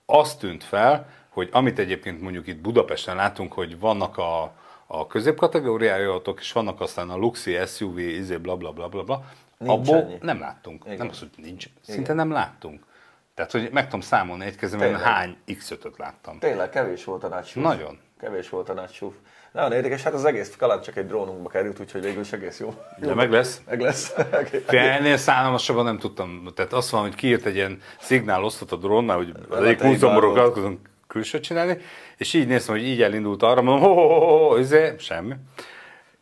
azt 0.06 0.40
tűnt 0.40 0.64
fel, 0.64 1.10
hogy 1.30 1.50
amit 1.52 1.80
egyébként 1.80 2.22
mondjuk 2.22 2.48
itt 2.48 2.62
Budapesten 2.62 3.16
látunk, 3.16 3.54
hogy 3.54 3.80
vannak 3.80 4.18
a, 4.18 4.54
a 4.88 5.08
középkategóriájú 5.08 6.10
autók, 6.12 6.40
és 6.40 6.52
vannak 6.52 6.82
aztán 6.82 7.10
a 7.10 7.16
luxi 7.16 7.58
SUV, 7.66 7.98
izé, 7.98 8.38
bla 8.38 8.56
bla 8.56 8.72
bla 8.72 8.88
bla, 8.88 9.04
bla 9.04 9.26
abból 9.66 9.98
annyi. 9.98 10.18
nem 10.22 10.40
láttunk. 10.40 10.84
Igen. 10.86 10.98
Nem 10.98 11.08
az, 11.08 11.20
hogy 11.20 11.30
nincs, 11.36 11.66
szinte 11.82 12.14
nem 12.14 12.32
láttunk. 12.32 12.86
Tehát, 13.34 13.52
hogy 13.52 13.70
meg 13.72 13.84
tudom 13.84 14.02
számolni 14.02 14.46
egy 14.46 14.56
kezemben, 14.56 15.00
hány 15.00 15.38
X5-öt 15.48 15.98
láttam. 15.98 16.40
tényleg 16.40 16.70
kevés 16.70 17.04
volt 17.04 17.24
a 17.24 17.28
nagy 17.28 17.46
súf. 17.46 17.64
Nagyon. 17.64 18.00
Kevés 18.20 18.50
volt 18.50 18.70
a 18.70 18.74
nagy 18.74 18.92
súf. 18.92 19.14
Nagyon 19.56 19.72
érdekes, 19.72 20.04
hát 20.04 20.14
az 20.14 20.26
egész 20.26 20.56
kaland 20.58 20.82
csak 20.82 20.98
egy 20.98 21.06
drónunkba 21.06 21.50
került, 21.50 21.80
úgyhogy 21.80 22.02
végül 22.02 22.22
is 22.22 22.32
egész 22.32 22.60
jó. 22.60 22.74
De 22.98 23.14
meg 23.14 23.32
lesz. 23.32 23.62
Meg 23.66 23.82
lesz. 23.82 24.14
Fél 24.68 24.80
ennél 24.80 25.18
szállalmasabban 25.18 25.84
nem 25.84 25.98
tudtam. 25.98 26.48
Tehát 26.56 26.74
azt 26.74 26.90
van, 26.90 27.02
hogy 27.02 27.16
kiírt 27.16 27.46
egy 27.46 27.56
ilyen 27.56 27.82
szignál-osztot 28.00 28.72
a 28.72 28.76
drónnál, 28.76 29.18
hogy 29.18 29.34
az 29.50 29.64
egyik 29.64 29.84
így 29.84 29.90
múzeumról 29.90 30.34
vágod. 30.34 30.52
akarunk 30.52 30.90
külsőt 31.08 31.44
csinálni, 31.44 31.78
és 32.18 32.34
így 32.34 32.48
néztem, 32.48 32.76
hogy 32.76 32.84
így 32.84 33.02
elindult 33.02 33.44
arra, 33.44 33.62
mondom, 33.62 33.90
ho, 33.90 33.94
ho, 33.94 34.08
ho, 34.08 34.48
ho, 34.48 34.58
izé, 34.58 34.96
semmi. 34.98 35.34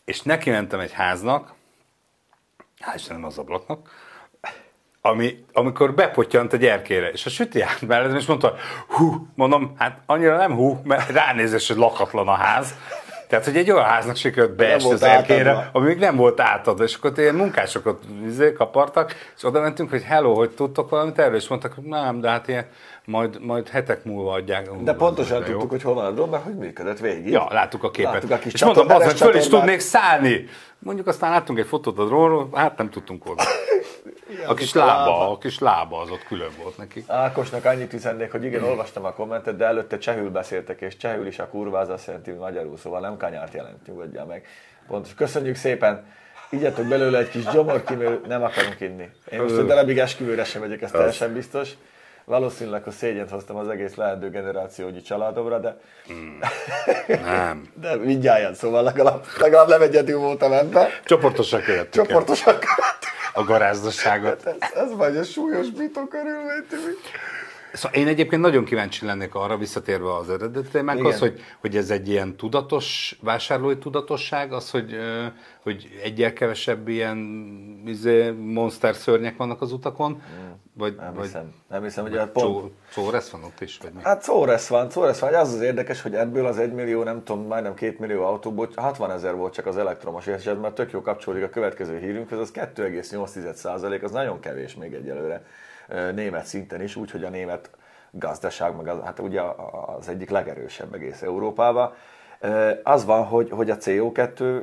És 0.05 0.21
neki 0.21 0.49
mentem 0.49 0.79
egy 0.79 0.91
háznak, 0.91 1.53
hál' 2.85 2.95
Istenem 2.95 3.23
az 3.23 3.37
ablaknak, 3.37 3.89
ami, 5.01 5.45
amikor 5.53 5.93
bepottyant 5.93 6.53
egy 6.53 6.65
erkére, 6.65 7.09
és 7.11 7.25
a 7.25 7.29
süti 7.29 7.61
állt 7.61 7.81
mellettem, 7.81 8.17
és 8.17 8.25
mondta, 8.25 8.55
hú, 8.87 9.27
mondom, 9.35 9.73
hát 9.77 10.01
annyira 10.05 10.37
nem 10.37 10.55
hú, 10.55 10.81
mert 10.83 11.09
ránézés, 11.09 11.67
hogy 11.67 11.77
lakatlan 11.77 12.27
a 12.27 12.35
ház. 12.35 12.73
Tehát, 13.33 13.47
hogy 13.47 13.57
egy 13.57 13.71
olyan 13.71 13.85
háznak 13.85 14.15
sikerült 14.15 14.55
beesni 14.55 14.91
az 14.91 15.03
erkére, 15.03 15.69
ami 15.71 15.85
még 15.85 15.97
nem 15.97 16.15
volt 16.15 16.39
átadva, 16.39 16.83
és 16.83 16.95
akkor 16.95 17.11
ilyen 17.15 17.35
munkásokat 17.35 18.03
izé, 18.25 18.53
kapartak, 18.53 19.15
és 19.37 19.43
oda 19.43 19.61
mentünk, 19.61 19.89
hogy 19.89 20.01
hello, 20.01 20.33
hogy 20.33 20.49
tudtok 20.49 20.89
valamit 20.89 21.19
erről, 21.19 21.35
és 21.35 21.47
mondtak, 21.47 21.73
hogy 21.73 21.83
nem, 21.83 22.19
de 22.19 22.29
hát 22.29 22.47
ilyen, 22.47 22.65
majd, 23.05 23.45
majd 23.45 23.69
hetek 23.69 24.03
múlva 24.03 24.31
adják. 24.31 24.69
De 24.71 24.93
pontosan 24.93 25.39
jó. 25.39 25.45
tudtuk, 25.45 25.69
hogy 25.69 25.81
hol 25.81 25.93
van 25.93 26.05
a 26.05 26.11
drón, 26.11 26.29
mert 26.29 26.43
hogy 26.43 26.55
működött 26.55 26.99
végig. 26.99 27.31
Ja, 27.31 27.47
láttuk 27.49 27.83
a 27.83 27.91
képet. 27.91 28.13
Láttuk 28.13 28.31
a 28.31 28.37
kis 28.37 28.53
és 28.53 28.59
csatornát, 28.59 29.01
az, 29.01 29.05
hogy 29.05 29.17
föl 29.17 29.35
is 29.35 29.47
tudnék 29.47 29.79
szállni. 29.79 30.45
Mondjuk 30.79 31.07
aztán 31.07 31.31
láttunk 31.31 31.59
egy 31.59 31.67
fotót 31.67 31.97
a 31.97 32.05
drónról, 32.05 32.49
hát 32.53 32.77
nem 32.77 32.89
tudtunk 32.89 33.23
volna. 34.37 34.51
A 34.51 34.53
kis 34.53 34.73
lába. 34.73 34.91
lába, 34.91 35.31
a 35.31 35.37
kis 35.37 35.59
lába 35.59 36.01
az 36.01 36.09
ott 36.09 36.23
külön 36.23 36.51
volt 36.61 36.77
neki. 36.77 37.03
Ákosnak 37.07 37.65
annyit 37.65 37.93
üzennék, 37.93 38.31
hogy 38.31 38.43
igen, 38.43 38.63
olvastam 38.63 39.05
a 39.05 39.13
kommentet, 39.13 39.55
de 39.55 39.65
előtte 39.65 39.97
csehül 39.97 40.29
beszéltek, 40.29 40.81
és 40.81 40.97
csehül 40.97 41.27
is 41.27 41.39
a 41.39 41.47
kurva 41.47 41.79
az 41.79 41.89
azt 41.89 42.07
jelenti, 42.07 42.29
hogy 42.29 42.39
magyarul, 42.39 42.77
szóval 42.77 42.99
nem 42.99 43.17
kanyárt 43.17 43.53
jelent, 43.53 43.87
nyugodjál 43.87 44.25
meg. 44.25 44.45
Pontos. 44.87 45.13
Köszönjük 45.13 45.55
szépen! 45.55 46.05
Igyatok 46.49 46.85
belőle 46.85 47.17
egy 47.17 47.29
kis 47.29 47.45
gyomorkímélő, 47.45 48.21
nem 48.27 48.43
akarunk 48.43 48.79
inni. 48.79 49.09
Én 49.31 49.41
most 49.41 49.57
a 49.57 49.63
darabig 49.63 49.97
esküvőre 49.97 50.43
sem 50.43 50.61
megyek, 50.61 50.81
ez 50.81 50.91
teljesen 50.91 51.33
biztos. 51.33 51.69
Valószínűleg, 52.25 52.83
hogy 52.83 52.93
szégyent 52.93 53.29
hoztam 53.29 53.55
az 53.55 53.69
egész 53.69 53.95
leendő 53.95 54.29
generációgyi 54.29 55.01
családomra, 55.01 55.59
de, 55.59 55.77
Nem. 57.23 57.71
de 57.73 57.95
mindjárt, 57.95 58.55
szóval 58.55 58.83
legalább, 58.83 59.25
legalább 59.39 59.67
nem 59.67 59.81
egyedül 59.81 60.17
voltam 60.17 60.51
ebben. 60.51 60.87
Csoportosan 61.05 61.61
követtük 61.61 62.05
Csoportosan 62.05 62.55
a 63.33 63.43
garázdaságot. 63.43 64.45
ez, 64.45 64.55
ez 64.75 64.95
vagy 64.95 65.17
a 65.17 65.23
súlyos 65.23 65.69
bitó 65.69 66.07
körülmény, 66.07 66.65
Tibi. 66.69 66.97
Szóval 67.73 67.99
én 67.99 68.07
egyébként 68.07 68.41
nagyon 68.41 68.65
kíváncsi 68.65 69.05
lennék 69.05 69.35
arra, 69.35 69.57
visszatérve 69.57 70.15
az 70.15 70.29
eredeti 70.29 70.67
témánkhoz, 70.67 71.15
Igen. 71.15 71.29
hogy, 71.29 71.41
hogy 71.61 71.77
ez 71.77 71.89
egy 71.89 72.09
ilyen 72.09 72.35
tudatos, 72.35 73.17
vásárlói 73.21 73.77
tudatosság, 73.77 74.53
az, 74.53 74.69
hogy, 74.69 74.95
hogy 75.63 75.99
egyel 76.03 76.33
kevesebb 76.33 76.87
ilyen 76.87 77.17
izé, 77.85 78.29
monster 78.31 78.95
szörnyek 78.95 79.37
vannak 79.37 79.61
az 79.61 79.71
utakon, 79.71 80.21
vagy, 80.77 80.95
Nem 80.95 81.13
vagy 81.13 81.23
hiszem, 81.23 81.53
nem 81.69 81.83
hiszem, 81.83 82.03
hogy 82.03 82.29
pont, 82.29 82.33
Csó, 82.33 82.71
Csóresz 82.93 83.29
van 83.29 83.43
ott 83.43 83.61
is, 83.61 83.77
vagy 83.77 83.91
mi? 83.93 84.01
Hát 84.03 84.21
Szóresz 84.21 84.67
van, 84.67 84.89
Szóresz 84.89 85.19
van. 85.19 85.33
Az 85.33 85.53
az 85.53 85.61
érdekes, 85.61 86.01
hogy 86.01 86.15
ebből 86.15 86.45
az 86.45 86.57
1 86.57 86.73
millió, 86.73 87.03
nem 87.03 87.23
tudom, 87.23 87.47
majdnem 87.47 87.73
2 87.73 87.95
millió 87.99 88.23
autóból 88.23 88.69
60 88.75 89.11
ezer 89.11 89.35
volt 89.35 89.53
csak 89.53 89.65
az 89.65 89.77
elektromos, 89.77 90.27
és 90.27 90.45
ez 90.45 90.57
már 90.61 90.71
tök 90.71 90.91
jó 90.91 91.01
kapcsolódik 91.01 91.45
a 91.45 91.49
következő 91.49 91.99
hírünkhöz, 91.99 92.39
az 92.39 92.51
2,8 92.53 94.03
az 94.03 94.11
nagyon 94.11 94.39
kevés 94.39 94.75
még 94.75 94.93
egyelőre 94.93 95.45
német 96.13 96.45
szinten 96.45 96.81
is, 96.81 96.95
úgyhogy 96.95 97.23
a 97.23 97.29
német 97.29 97.69
gazdaság, 98.11 98.75
meg 98.75 98.87
az, 98.87 98.99
hát 99.03 99.19
ugye 99.19 99.41
az 99.97 100.09
egyik 100.09 100.29
legerősebb 100.29 100.93
egész 100.93 101.21
Európában. 101.21 101.93
Az 102.83 103.05
van, 103.05 103.23
hogy, 103.25 103.49
hogy 103.49 103.69
a 103.69 103.77
CO2 103.77 104.39
ö, 104.39 104.59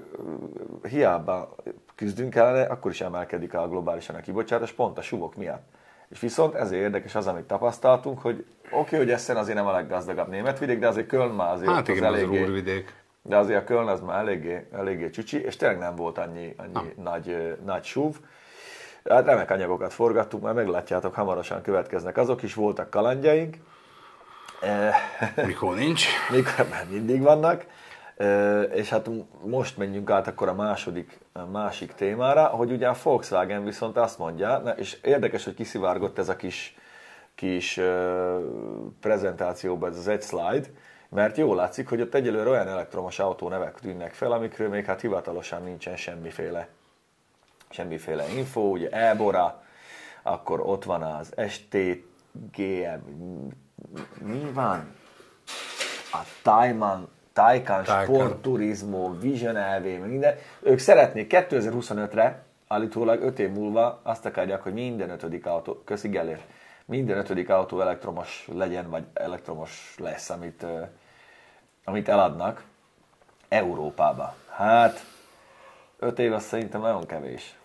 hiába 0.89 1.55
küzdünk 1.95 2.35
ellene, 2.35 2.63
akkor 2.63 2.91
is 2.91 3.01
emelkedik 3.01 3.55
a 3.55 3.69
globálisan 3.69 4.17
a 4.17 4.21
kibocsátás, 4.21 4.73
pont 4.73 4.99
a 4.99 5.03
suvok 5.03 5.37
miatt. 5.37 5.63
És 6.09 6.21
viszont 6.21 6.55
ezért 6.55 6.83
érdekes 6.83 7.15
az, 7.15 7.27
amit 7.27 7.45
tapasztaltunk, 7.45 8.21
hogy 8.21 8.45
oké, 8.65 8.79
okay, 8.79 8.99
hogy 8.99 9.11
Essen 9.11 9.37
azért 9.37 9.57
nem 9.57 9.67
a 9.67 9.73
leggazdagabb 9.73 10.29
német 10.29 10.59
vidék, 10.59 10.79
de 10.79 10.89
azért 10.89 11.07
Köln 11.07 11.31
már 11.31 11.53
azért 11.53 11.71
Hát 11.71 11.89
igen, 11.89 12.05
az 12.05 12.15
eléggé, 12.15 12.45
Rúrvidék. 12.45 12.95
de 13.23 13.37
azért 13.37 13.61
a 13.61 13.65
Köln 13.65 13.89
az 13.89 14.01
már 14.01 14.19
eléggé, 14.19 14.67
eléggé 14.73 15.11
csücsi, 15.11 15.41
és 15.43 15.57
tényleg 15.57 15.79
nem 15.79 15.97
volt 15.97 16.19
annyi, 16.19 16.55
annyi 16.57 16.93
nagy, 17.03 17.29
ö, 17.29 17.53
nagy 17.65 17.85
súv. 17.85 18.17
Hát 19.11 19.25
remek 19.25 19.51
anyagokat 19.51 19.93
forgattuk, 19.93 20.43
már 20.43 20.55
meglátjátok, 20.55 21.15
hamarosan 21.15 21.63
következnek 21.63 22.17
azok 22.17 22.43
is, 22.43 22.55
voltak 22.55 22.91
kalandjaink, 22.91 23.57
Eh, 24.61 24.95
Mikor 25.47 25.75
nincs. 25.75 26.05
mikor 26.31 26.67
már 26.71 26.87
mindig 26.91 27.23
vannak. 27.23 27.67
Ö, 28.17 28.61
És 28.61 28.89
hát 28.89 29.09
most 29.45 29.77
menjünk 29.77 30.11
át 30.11 30.27
akkor 30.27 30.49
a 30.49 30.55
második, 30.55 31.19
a 31.33 31.45
másik 31.45 31.93
témára, 31.93 32.45
hogy 32.45 32.71
ugye 32.73 32.89
a 32.89 32.97
Volkswagen 33.03 33.65
viszont 33.65 33.97
azt 33.97 34.19
mondja, 34.19 34.59
na, 34.59 34.71
és 34.71 34.99
érdekes, 35.03 35.45
hogy 35.45 35.55
kiszivárgott 35.55 36.19
ez 36.19 36.29
a 36.29 36.37
kis, 36.37 36.77
kis 37.35 37.77
ö, 37.77 38.39
prezentációban 39.01 39.91
ez 39.91 39.97
az 39.97 40.09
egy 40.09 40.23
slide, 40.23 40.67
mert 41.09 41.37
jól 41.37 41.57
látszik, 41.57 41.89
hogy 41.89 42.01
ott 42.01 42.15
egyelőre 42.15 42.51
olyan 42.51 42.69
elektromos 42.69 43.19
autó 43.19 43.49
nevek 43.49 43.81
tűnnek 43.81 44.13
fel, 44.13 44.33
amikről 44.33 44.69
még 44.69 44.85
hát 44.85 45.01
hivatalosan 45.01 45.63
nincsen 45.63 45.97
semmiféle, 45.97 46.69
semmiféle 47.71 48.25
info, 48.37 48.61
ugye 48.61 48.89
Ebora, 48.89 49.63
akkor 50.23 50.61
ott 50.61 50.85
van 50.85 51.03
az 51.03 51.35
STGM, 51.49 53.01
mi 54.21 54.51
van? 54.53 54.99
a 56.13 56.19
Taycan 56.43 57.09
Taycan. 57.33 57.85
Sport 57.85 58.43
Turismo, 58.43 59.19
Vision 59.19 59.55
LV, 59.55 60.07
minden. 60.07 60.35
Ők 60.61 60.79
szeretnék 60.79 61.33
2025-re, 61.35 62.43
állítólag 62.69 63.23
5 63.23 63.39
év 63.39 63.51
múlva 63.51 64.01
azt 64.03 64.27
akarják, 64.27 64.63
hogy 64.63 64.73
minden 64.73 65.11
ötödik 65.11 65.47
autó, 65.47 65.83
köszi 65.85 66.09
Gellért, 66.09 66.43
minden 66.85 67.19
ötödik 67.19 67.49
autó 67.49 67.81
elektromos 67.81 68.49
legyen, 68.53 68.91
vagy 68.91 69.05
elektromos 69.15 69.95
lesz, 69.99 70.31
amit, 70.31 70.67
amit 71.85 72.09
eladnak 72.09 72.65
Európába. 73.49 74.35
Hát, 74.49 75.05
5 75.99 76.19
év 76.19 76.33
az 76.33 76.43
szerintem 76.43 76.81
nagyon 76.81 77.07
kevés. 77.07 77.59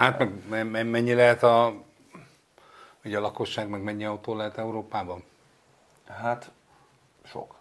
Hát 0.00 0.18
meg 0.18 0.32
me- 0.48 0.70
me- 0.70 0.90
mennyi 0.90 1.14
lehet 1.14 1.42
a, 1.42 1.72
ugye 3.04 3.18
a 3.18 3.20
lakosság, 3.20 3.68
meg 3.68 3.82
mennyi 3.82 4.04
autó 4.04 4.36
lehet 4.36 4.58
Európában? 4.58 5.22
Hát, 6.08 6.50
sok. 7.24 7.54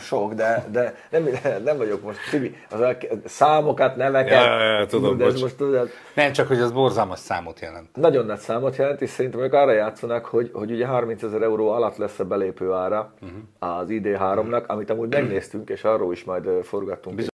Sok, 0.00 0.32
de, 0.32 0.64
de 0.70 0.94
nem, 1.10 1.28
nem 1.64 1.76
vagyok 1.76 2.02
most, 2.02 2.18
Tibi, 2.30 2.56
az 2.70 2.80
a 2.80 2.96
számokat, 3.24 3.96
neveket, 3.96 4.44
Ja, 4.44 4.62
ja, 4.62 4.78
ja, 4.78 4.86
tudom, 4.86 5.16
de 5.16 5.24
ez 5.24 5.40
most 5.40 5.56
tudod, 5.56 5.88
Nem, 6.14 6.32
csak 6.32 6.46
hogy 6.48 6.60
az 6.60 6.72
borzalmas 6.72 7.18
számot 7.18 7.60
jelent. 7.60 7.96
nagyon 7.96 8.26
nagy 8.26 8.38
számot 8.38 8.76
jelent, 8.76 9.00
és 9.00 9.10
szerintem 9.10 9.40
ők 9.40 9.52
arra 9.52 9.72
játszanak, 9.72 10.24
hogy, 10.24 10.50
hogy 10.52 10.70
ugye 10.70 10.86
30 10.86 11.22
ezer 11.22 11.42
euró 11.42 11.68
alatt 11.70 11.96
lesz 11.96 12.18
a 12.18 12.24
belépő 12.24 12.72
ára 12.72 13.14
uh-huh. 13.20 13.38
az 13.58 13.86
ID3-nak, 13.88 14.66
amit 14.66 14.90
amúgy 14.90 15.08
megnéztünk, 15.08 15.68
és 15.68 15.84
arról 15.84 16.12
is 16.12 16.24
majd 16.24 16.48
forgattunk. 16.62 17.29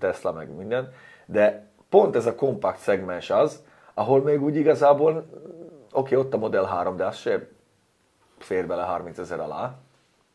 Tesla 0.00 0.32
meg 0.32 0.48
minden, 0.56 0.92
de 1.26 1.66
pont 1.88 2.16
ez 2.16 2.26
a 2.26 2.34
kompakt 2.34 2.78
szegmens 2.78 3.30
az, 3.30 3.64
ahol 3.94 4.22
még 4.22 4.42
úgy 4.42 4.56
igazából, 4.56 5.26
oké, 5.92 6.14
ott 6.14 6.34
a 6.34 6.36
Model 6.36 6.64
3, 6.64 6.96
de 6.96 7.06
az 7.06 7.16
se 7.16 7.48
fér 8.38 8.66
bele 8.66 8.82
30 8.82 9.18
ezer 9.18 9.40
alá, 9.40 9.74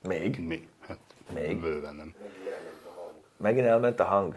még, 0.07 0.47
Mi? 0.47 0.69
Hát, 0.87 0.99
Még? 1.33 1.61
Bőven 1.61 1.95
nem. 1.95 2.15
megint 3.37 3.65
elment 3.65 3.99
a 3.99 4.03
hang. 4.03 4.35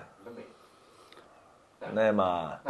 Nem 1.93 2.21
áll. 2.21 2.61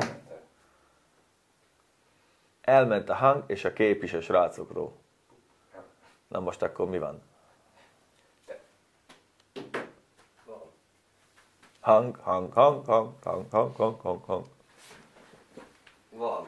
Elment 2.60 3.08
a 3.08 3.14
hang 3.14 3.44
és 3.46 3.64
a 3.64 3.72
kép 3.72 4.02
is 4.02 4.12
a 4.12 4.20
srácokról. 4.20 4.92
Na 6.28 6.40
most 6.40 6.62
akkor 6.62 6.88
mi 6.88 6.98
van? 6.98 7.22
Hang, 11.88 12.16
hang, 12.22 12.52
hang, 12.52 12.84
hang, 12.86 13.12
hang, 13.24 13.46
hang, 13.50 13.76
hang, 13.76 14.00
hang, 14.02 14.22
hang. 14.26 14.44
Van. 16.10 16.46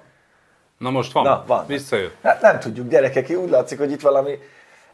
Na 0.78 0.90
most 0.90 1.12
van. 1.12 1.23
Na, 1.23 1.44
van. 1.47 1.66
Visszajött. 1.66 2.16
Hát 2.23 2.40
nem 2.40 2.59
tudjuk, 2.59 2.88
gyerekek, 2.88 3.30
úgy 3.30 3.50
látszik, 3.50 3.78
hogy 3.78 3.90
itt 3.90 4.00
valami, 4.00 4.38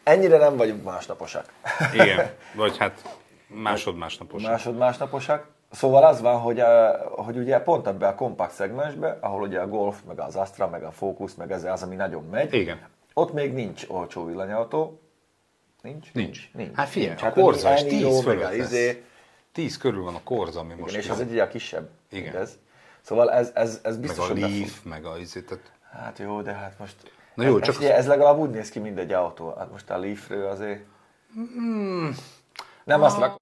ennyire 0.03 0.39
nem 0.39 0.57
vagyunk 0.57 0.85
másnaposak. 0.85 1.53
Igen. 1.93 2.31
Vagy 2.55 2.77
hát 2.77 3.19
másod-másnapos. 3.47 4.43
Másod-másnaposak. 4.43 5.47
Szóval 5.71 6.05
az 6.05 6.21
van, 6.21 6.41
hogy, 6.41 6.63
hogy 7.09 7.37
ugye 7.37 7.61
pont 7.61 7.87
ebbe 7.87 8.09
a 8.09 8.15
kompakt 8.15 8.53
szegmensbe, 8.53 9.19
ahol 9.21 9.43
ugye 9.43 9.61
a 9.61 9.69
Golf, 9.69 9.97
meg 10.07 10.21
az 10.21 10.37
Astra, 10.37 10.69
meg 10.69 10.83
a 10.83 10.91
Focus, 10.91 11.35
meg 11.35 11.53
ez 11.53 11.65
az, 11.65 11.83
ami 11.83 11.95
nagyon 11.95 12.25
megy, 12.31 12.55
Igen. 12.55 12.89
ott 13.15 13.33
még 13.33 13.53
nincs 13.53 13.85
olcsó 13.89 14.25
villanyautó. 14.25 15.01
Nincs? 15.83 16.13
Nincs. 16.13 16.51
nincs. 16.53 16.77
Hát 16.77 16.89
figyelj, 16.89 17.15
nincs. 17.35 17.63
a 17.63 17.71
is 17.73 17.81
Enio, 17.81 18.09
10 18.09 18.15
meg 18.15 18.23
fölött 18.23 18.45
a 18.45 18.49
lesz. 18.49 18.59
izé, 18.59 19.05
10 19.57 19.77
körül 19.77 20.03
van 20.03 20.15
a 20.15 20.23
Korza, 20.25 20.61
ami 20.61 20.75
most 20.75 20.89
igen, 20.89 21.01
és 21.01 21.07
jön. 21.07 21.15
az 21.15 21.21
egy 21.21 21.33
ilyen 21.33 21.49
kisebb. 21.49 21.89
Igen. 22.11 22.37
Ez. 22.37 22.59
Szóval 23.01 23.31
ez, 23.33 23.51
ez, 23.55 23.81
ez 23.83 23.93
meg 23.93 24.07
biztos, 24.07 24.31
a 24.31 24.35
be 24.35 24.41
fog- 24.41 24.51
Leaf, 24.51 24.83
meg 24.83 25.05
a 25.05 25.13
tehát 25.15 25.73
Hát 25.93 26.19
jó, 26.19 26.43
de 26.43 26.53
hát 26.53 26.79
most... 26.79 27.13
Na 27.35 27.45
jó, 27.45 27.59
ez, 27.59 27.65
csak 27.65 27.83
ez, 27.83 27.91
ez 27.91 28.07
legalább 28.07 28.39
úgy 28.39 28.51
néz 28.51 28.71
ki, 28.71 28.79
mint 28.79 28.99
egy 28.99 29.13
autó. 29.13 29.55
Hát 29.59 29.71
most 29.71 29.91
a 29.91 29.99
Leafről 29.99 30.47
azért... 30.47 30.85
Nem 32.85 33.03
azt 33.03 33.19
rak... 33.19 33.41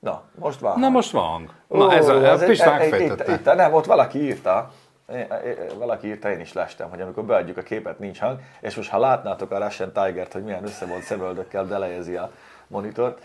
Na, 0.00 0.22
most 0.38 0.60
van. 0.60 0.78
Na 0.80 0.88
most 0.88 1.10
van. 1.10 1.50
Na 1.68 1.92
ez 1.92 2.08
a, 2.08 2.14
Ó, 2.14 2.16
a 2.22 2.40
egy- 2.40 2.58
megfejtette. 2.64 3.32
Itt, 3.32 3.38
itt, 3.38 3.44
nem, 3.54 3.72
ott 3.74 3.84
valaki 3.86 4.22
írta, 4.22 4.72
Én- 5.12 5.26
én- 5.46 5.78
valaki 5.78 6.06
írta, 6.06 6.30
én 6.30 6.40
is 6.40 6.52
lestem, 6.52 6.90
hogy 6.90 7.00
amikor 7.00 7.24
beadjuk 7.24 7.56
a 7.56 7.62
képet, 7.62 7.98
nincs 7.98 8.18
hang, 8.18 8.40
és 8.60 8.74
most 8.74 8.90
ha 8.90 8.98
látnátok 8.98 9.50
a 9.50 9.58
Russian 9.58 9.92
Tiger-t, 9.92 10.32
hogy 10.32 10.42
milyen 10.44 10.64
össze 10.64 10.86
volt 10.86 11.02
szemöldökkel, 11.02 11.66
delejezi 11.66 12.16
a 12.16 12.30
monitort. 12.66 13.22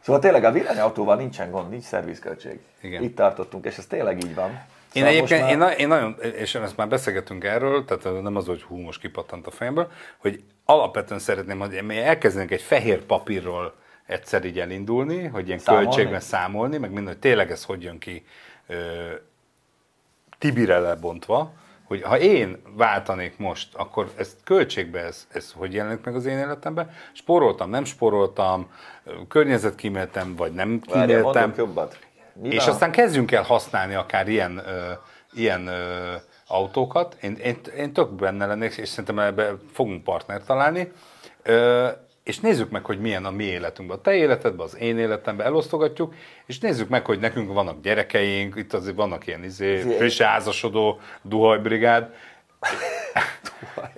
Szóval 0.00 0.20
tényleg 0.20 0.44
a 0.44 0.50
villanyautóval 0.52 1.16
nincsen 1.16 1.50
gond, 1.50 1.70
nincs 1.70 1.82
szervizköltség. 1.84 2.60
Igen. 2.80 3.02
Itt 3.02 3.16
tartottunk, 3.16 3.64
és 3.66 3.78
ez 3.78 3.86
tényleg 3.86 4.24
így 4.24 4.34
van. 4.34 4.48
Én 4.50 4.58
Szóval 4.92 5.08
egyébként, 5.08 5.50
én, 5.50 5.58
már- 5.58 5.68
na- 5.68 5.76
én 5.76 5.88
nagyon, 5.88 6.16
és 6.36 6.54
ezt 6.54 6.76
már 6.76 6.88
beszélgetünk 6.88 7.44
erről, 7.44 7.84
tehát 7.84 8.22
nem 8.22 8.36
az, 8.36 8.46
hogy 8.46 8.62
hú, 8.62 8.76
most 8.76 9.00
kipattant 9.00 9.46
a 9.46 9.50
fejemből, 9.50 9.88
hogy 10.18 10.42
alapvetően 10.64 11.20
szeretném, 11.20 11.58
hogy 11.58 11.82
mi 11.82 11.98
elkezdenénk 11.98 12.50
egy 12.50 12.62
fehér 12.62 13.04
papírról 13.04 13.74
egyszer 14.10 14.44
így 14.44 14.58
elindulni, 14.58 15.26
hogy 15.26 15.46
ilyen 15.46 15.58
Számolni? 15.58 15.86
költségben 15.86 16.20
számolni, 16.20 16.78
meg 16.78 16.90
minden, 16.90 17.12
hogy 17.12 17.18
tényleg 17.18 17.50
ez 17.50 17.64
hogy 17.64 17.82
jön 17.82 17.98
ki 17.98 18.24
ö, 18.66 18.74
Tibire 20.38 20.78
lebontva, 20.78 21.52
hogy 21.84 22.02
ha 22.02 22.18
én 22.18 22.62
váltanék 22.76 23.38
most, 23.38 23.74
akkor 23.74 24.10
ezt 24.16 24.36
költségbe 24.44 25.00
ez, 25.00 25.26
ez 25.32 25.52
hogy 25.56 25.74
jelenik 25.74 26.04
meg 26.04 26.14
az 26.14 26.26
én 26.26 26.38
életemben? 26.38 26.90
Spóroltam, 27.12 27.70
nem 27.70 27.84
spóroltam, 27.84 28.70
ö, 29.04 29.12
környezetkíméltem, 29.28 30.36
vagy 30.36 30.52
nem 30.52 30.80
kíméltem. 30.80 31.54
És 32.42 32.66
aztán 32.66 32.90
kezdjünk 32.90 33.32
el 33.32 33.42
használni 33.42 33.94
akár 33.94 34.28
ilyen, 34.28 34.62
ö, 34.66 34.92
ilyen 35.32 35.66
ö, 35.66 36.14
autókat. 36.46 37.16
Én, 37.20 37.34
én, 37.34 37.60
én 37.76 37.92
tök 37.92 38.10
benne 38.10 38.46
lennék, 38.46 38.76
és 38.76 38.88
szerintem 38.88 39.18
ebbe 39.18 39.54
fogunk 39.72 40.04
partnert 40.04 40.46
találni. 40.46 40.92
Ö, 41.42 41.88
és 42.24 42.40
nézzük 42.40 42.70
meg, 42.70 42.84
hogy 42.84 43.00
milyen 43.00 43.24
a 43.24 43.30
mi 43.30 43.44
életünkben, 43.44 43.98
a 43.98 44.00
te 44.00 44.14
életedben, 44.14 44.66
az 44.66 44.76
én 44.76 44.98
életemben, 44.98 45.46
elosztogatjuk, 45.46 46.14
és 46.46 46.58
nézzük 46.58 46.88
meg, 46.88 47.06
hogy 47.06 47.18
nekünk 47.18 47.52
vannak 47.52 47.80
gyerekeink, 47.82 48.56
itt 48.56 48.72
azért 48.72 48.96
vannak 48.96 49.26
ilyen 49.26 49.44
izé, 49.44 49.76
friss 49.76 50.20
házasodó, 50.20 51.00
duhajbrigád, 51.22 52.08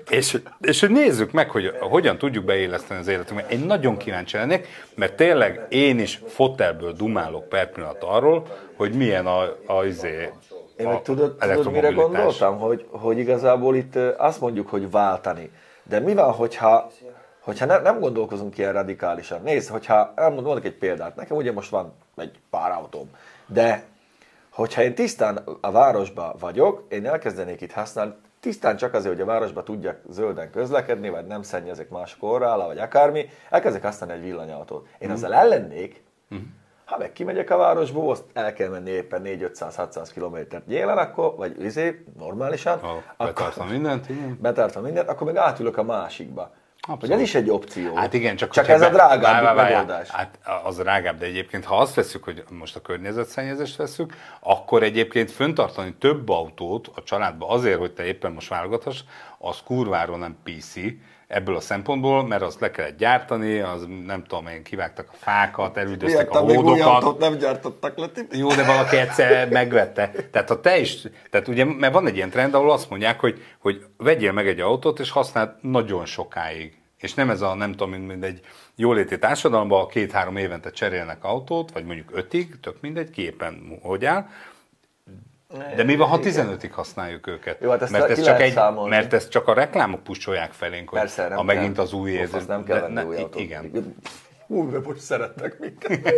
és, 0.09 0.38
és 0.61 0.81
hogy 0.81 0.91
nézzük 0.91 1.33
meg, 1.33 1.50
hogy 1.50 1.76
hogyan 1.81 2.19
tudjuk 2.19 2.45
beéleszteni 2.45 3.00
az 3.00 3.08
életünkbe. 3.08 3.47
Én 3.49 3.58
nagyon 3.58 3.97
kíváncsi 3.97 4.37
lennék, 4.37 4.67
mert 4.95 5.15
tényleg 5.15 5.67
én 5.69 5.99
is 5.99 6.23
fotelből 6.26 6.93
dumálok 6.93 7.49
per 7.49 7.71
pillanat 7.71 8.02
arról, 8.02 8.47
hogy 8.76 8.93
milyen 8.93 9.26
a, 9.26 9.56
a, 9.67 9.85
izé, 9.85 10.30
Én 10.76 10.89
meg 10.89 11.02
tudod, 11.02 11.37
tudod, 11.37 11.73
mire 11.73 11.91
gondoltam? 11.91 12.58
Hogy, 12.58 12.87
hogy 12.91 13.19
igazából 13.19 13.76
itt 13.76 13.97
azt 14.17 14.41
mondjuk, 14.41 14.69
hogy 14.69 14.91
váltani. 14.91 15.50
De 15.82 16.00
mi 16.00 16.15
van, 16.15 16.32
hogyha, 16.32 16.91
hogyha 17.43 17.67
ne, 17.67 17.78
nem 17.78 18.00
gondolkozunk 18.00 18.59
ilyen 18.59 18.73
radikálisan? 18.73 19.43
Nézd, 19.43 19.69
hogyha 19.71 20.13
elmondom 20.17 20.45
mondok 20.45 20.65
egy 20.65 20.78
példát. 20.78 21.17
Nekem 21.17 21.37
ugye 21.37 21.52
most 21.52 21.71
van 21.71 21.93
egy 22.17 22.39
pár 22.50 22.71
autóm. 22.71 23.11
De 23.47 23.85
hogyha 24.50 24.83
én 24.83 24.95
tisztán 24.95 25.41
a 25.61 25.71
városba 25.71 26.35
vagyok, 26.41 26.87
én 26.89 27.07
elkezdenék 27.07 27.61
itt 27.61 27.73
használni, 27.73 28.13
tisztán 28.41 28.76
csak 28.76 28.95
azért, 28.95 29.15
hogy 29.15 29.23
a 29.23 29.26
városba 29.26 29.63
tudjak 29.63 29.99
zölden 30.11 30.50
közlekedni, 30.50 31.09
vagy 31.09 31.26
nem 31.26 31.43
szennyezek 31.43 31.89
mások 31.91 32.23
orrála, 32.23 32.67
vagy 32.67 32.78
akármi, 32.78 33.28
elkezdek 33.50 33.83
használni 33.83 34.15
egy 34.15 34.23
villanyautót. 34.23 34.87
Én 34.99 35.09
Mhm. 35.09 35.17
azzal 35.17 35.35
ellennék, 35.35 36.02
ha 36.85 36.99
meg 36.99 37.13
kimegyek 37.13 37.50
a 37.50 37.57
városból, 37.57 38.11
azt 38.11 38.25
el 38.33 38.52
kell 38.52 38.69
menni 38.69 38.91
éppen 38.91 39.23
4-500-600 39.25 40.09
kilométert 40.13 40.67
gyélen, 40.67 40.99
akkor, 40.99 41.35
vagy 41.37 41.63
izé, 41.65 42.05
normálisan, 42.19 42.78
Ha 42.78 43.02
akkor, 43.17 43.26
betartva 43.26 43.65
mindent, 43.65 44.09
igen. 44.09 44.39
betartva 44.41 44.81
mindent, 44.81 45.09
akkor 45.09 45.26
meg 45.26 45.37
átülök 45.37 45.76
a 45.78 45.83
másikba. 45.83 46.55
Abszolút. 46.88 47.00
Hogy 47.00 47.10
ez 47.10 47.28
is 47.28 47.34
egy 47.34 47.50
opció. 47.50 47.95
Hát 47.95 48.12
igen, 48.12 48.36
csak, 48.36 48.50
csak 48.50 48.68
ez 48.68 48.80
a 48.80 48.84
be- 48.84 48.92
drágább 48.92 49.23
várj, 49.23 49.45
várj, 49.45 49.56
várj, 49.56 49.73
megoldás. 49.73 50.08
Hát 50.08 50.38
az 50.64 50.76
drágább, 50.76 51.18
de 51.18 51.26
egyébként 51.26 51.64
ha 51.64 51.76
azt 51.76 51.95
veszük, 51.95 52.25
hogy 52.25 52.45
most 52.50 52.76
a 52.76 52.80
környezetszennyezést 52.80 53.76
veszük, 53.76 54.14
akkor 54.40 54.82
egyébként 54.82 55.30
föntartani 55.30 55.95
több 55.95 56.28
autót 56.28 56.90
a 56.95 57.02
családba 57.02 57.49
azért, 57.49 57.78
hogy 57.78 57.92
te 57.92 58.04
éppen 58.04 58.32
most 58.32 58.49
válogathass, 58.49 59.00
az 59.38 59.58
kurváról 59.64 60.18
nem 60.18 60.36
PC 60.42 60.75
ebből 61.32 61.56
a 61.56 61.60
szempontból, 61.60 62.26
mert 62.26 62.42
azt 62.42 62.60
le 62.60 62.71
kellett 62.71 62.99
gyártani, 62.99 63.58
az 63.58 63.86
nem 64.06 64.25
tudom 64.25 64.47
én, 64.47 64.62
kivágtak 64.62 65.08
a 65.12 65.16
fákat, 65.16 65.76
elüldöztek 65.76 66.30
a 66.30 66.38
hódokat. 66.38 67.18
nem 67.18 67.36
gyártottak 67.36 67.99
le, 67.99 68.08
Tibi. 68.08 68.38
Jó, 68.38 68.49
de 68.49 68.64
valaki 68.64 68.97
egyszer 68.97 69.49
megvette. 69.49 70.10
Tehát 70.30 70.49
ha 70.49 70.60
te 70.60 70.78
is, 70.78 71.02
tehát 71.30 71.49
ugye, 71.49 71.64
mert 71.64 71.92
van 71.92 72.06
egy 72.06 72.16
ilyen 72.16 72.30
trend, 72.30 72.54
ahol 72.54 72.71
azt 72.71 72.90
mondják, 72.90 73.21
hogy, 73.21 73.45
hogy 73.58 73.84
vegyél 73.97 74.32
meg 74.32 74.49
egy 74.49 74.60
autót, 74.60 74.99
és 75.00 75.10
használd 75.10 75.50
nagyon 75.60 76.04
sokáig. 76.04 76.76
És 76.99 77.14
nem 77.14 77.30
ez 77.30 77.40
a, 77.40 77.54
nem 77.54 77.71
tudom, 77.71 77.90
mint, 77.90 78.06
mint 78.06 78.25
egy 78.25 78.40
jóléti 78.76 79.18
társadalomban, 79.18 79.88
két-három 79.88 80.36
évente 80.36 80.71
cserélnek 80.71 81.25
autót, 81.25 81.73
vagy 81.73 81.84
mondjuk 81.84 82.10
ötig, 82.12 82.60
tök 82.60 82.80
mindegy, 82.80 83.10
ki 83.10 83.23
éppen 83.23 83.78
hogy 83.82 84.04
áll. 84.04 84.26
De 85.76 85.82
mi 85.84 85.97
van, 85.97 86.08
ha 86.08 86.19
15-ig 86.23 86.71
használjuk 86.73 87.26
őket? 87.26 87.56
Jó, 87.60 87.71
hát 87.71 87.82
ezt 87.82 87.93
mert, 87.93 88.08
ez 88.10 88.23
csak 88.23 88.41
egy, 88.41 88.52
számolni. 88.52 88.91
mert 88.91 89.12
ezt 89.12 89.30
csak 89.30 89.49
a 89.49 89.54
reklámok 89.54 90.02
pusolják 90.02 90.52
felénk, 90.52 90.88
hogy 90.88 90.99
Persze, 90.99 91.28
nem 91.28 91.38
a 91.38 91.43
megint 91.43 91.75
kell. 91.75 91.84
az 91.84 91.93
új 91.93 92.10
érzés. 92.10 92.45
nem 92.47 92.65
kell 92.65 92.76
de 92.76 92.82
venni 92.82 92.95
ne- 92.95 93.04
új 93.04 93.17
autót. 93.17 93.41
Igen. 93.41 93.95
Hú, 94.47 94.71
de 94.71 94.78
most 94.84 95.00
szeretnek 95.00 95.58
minket. 95.58 95.91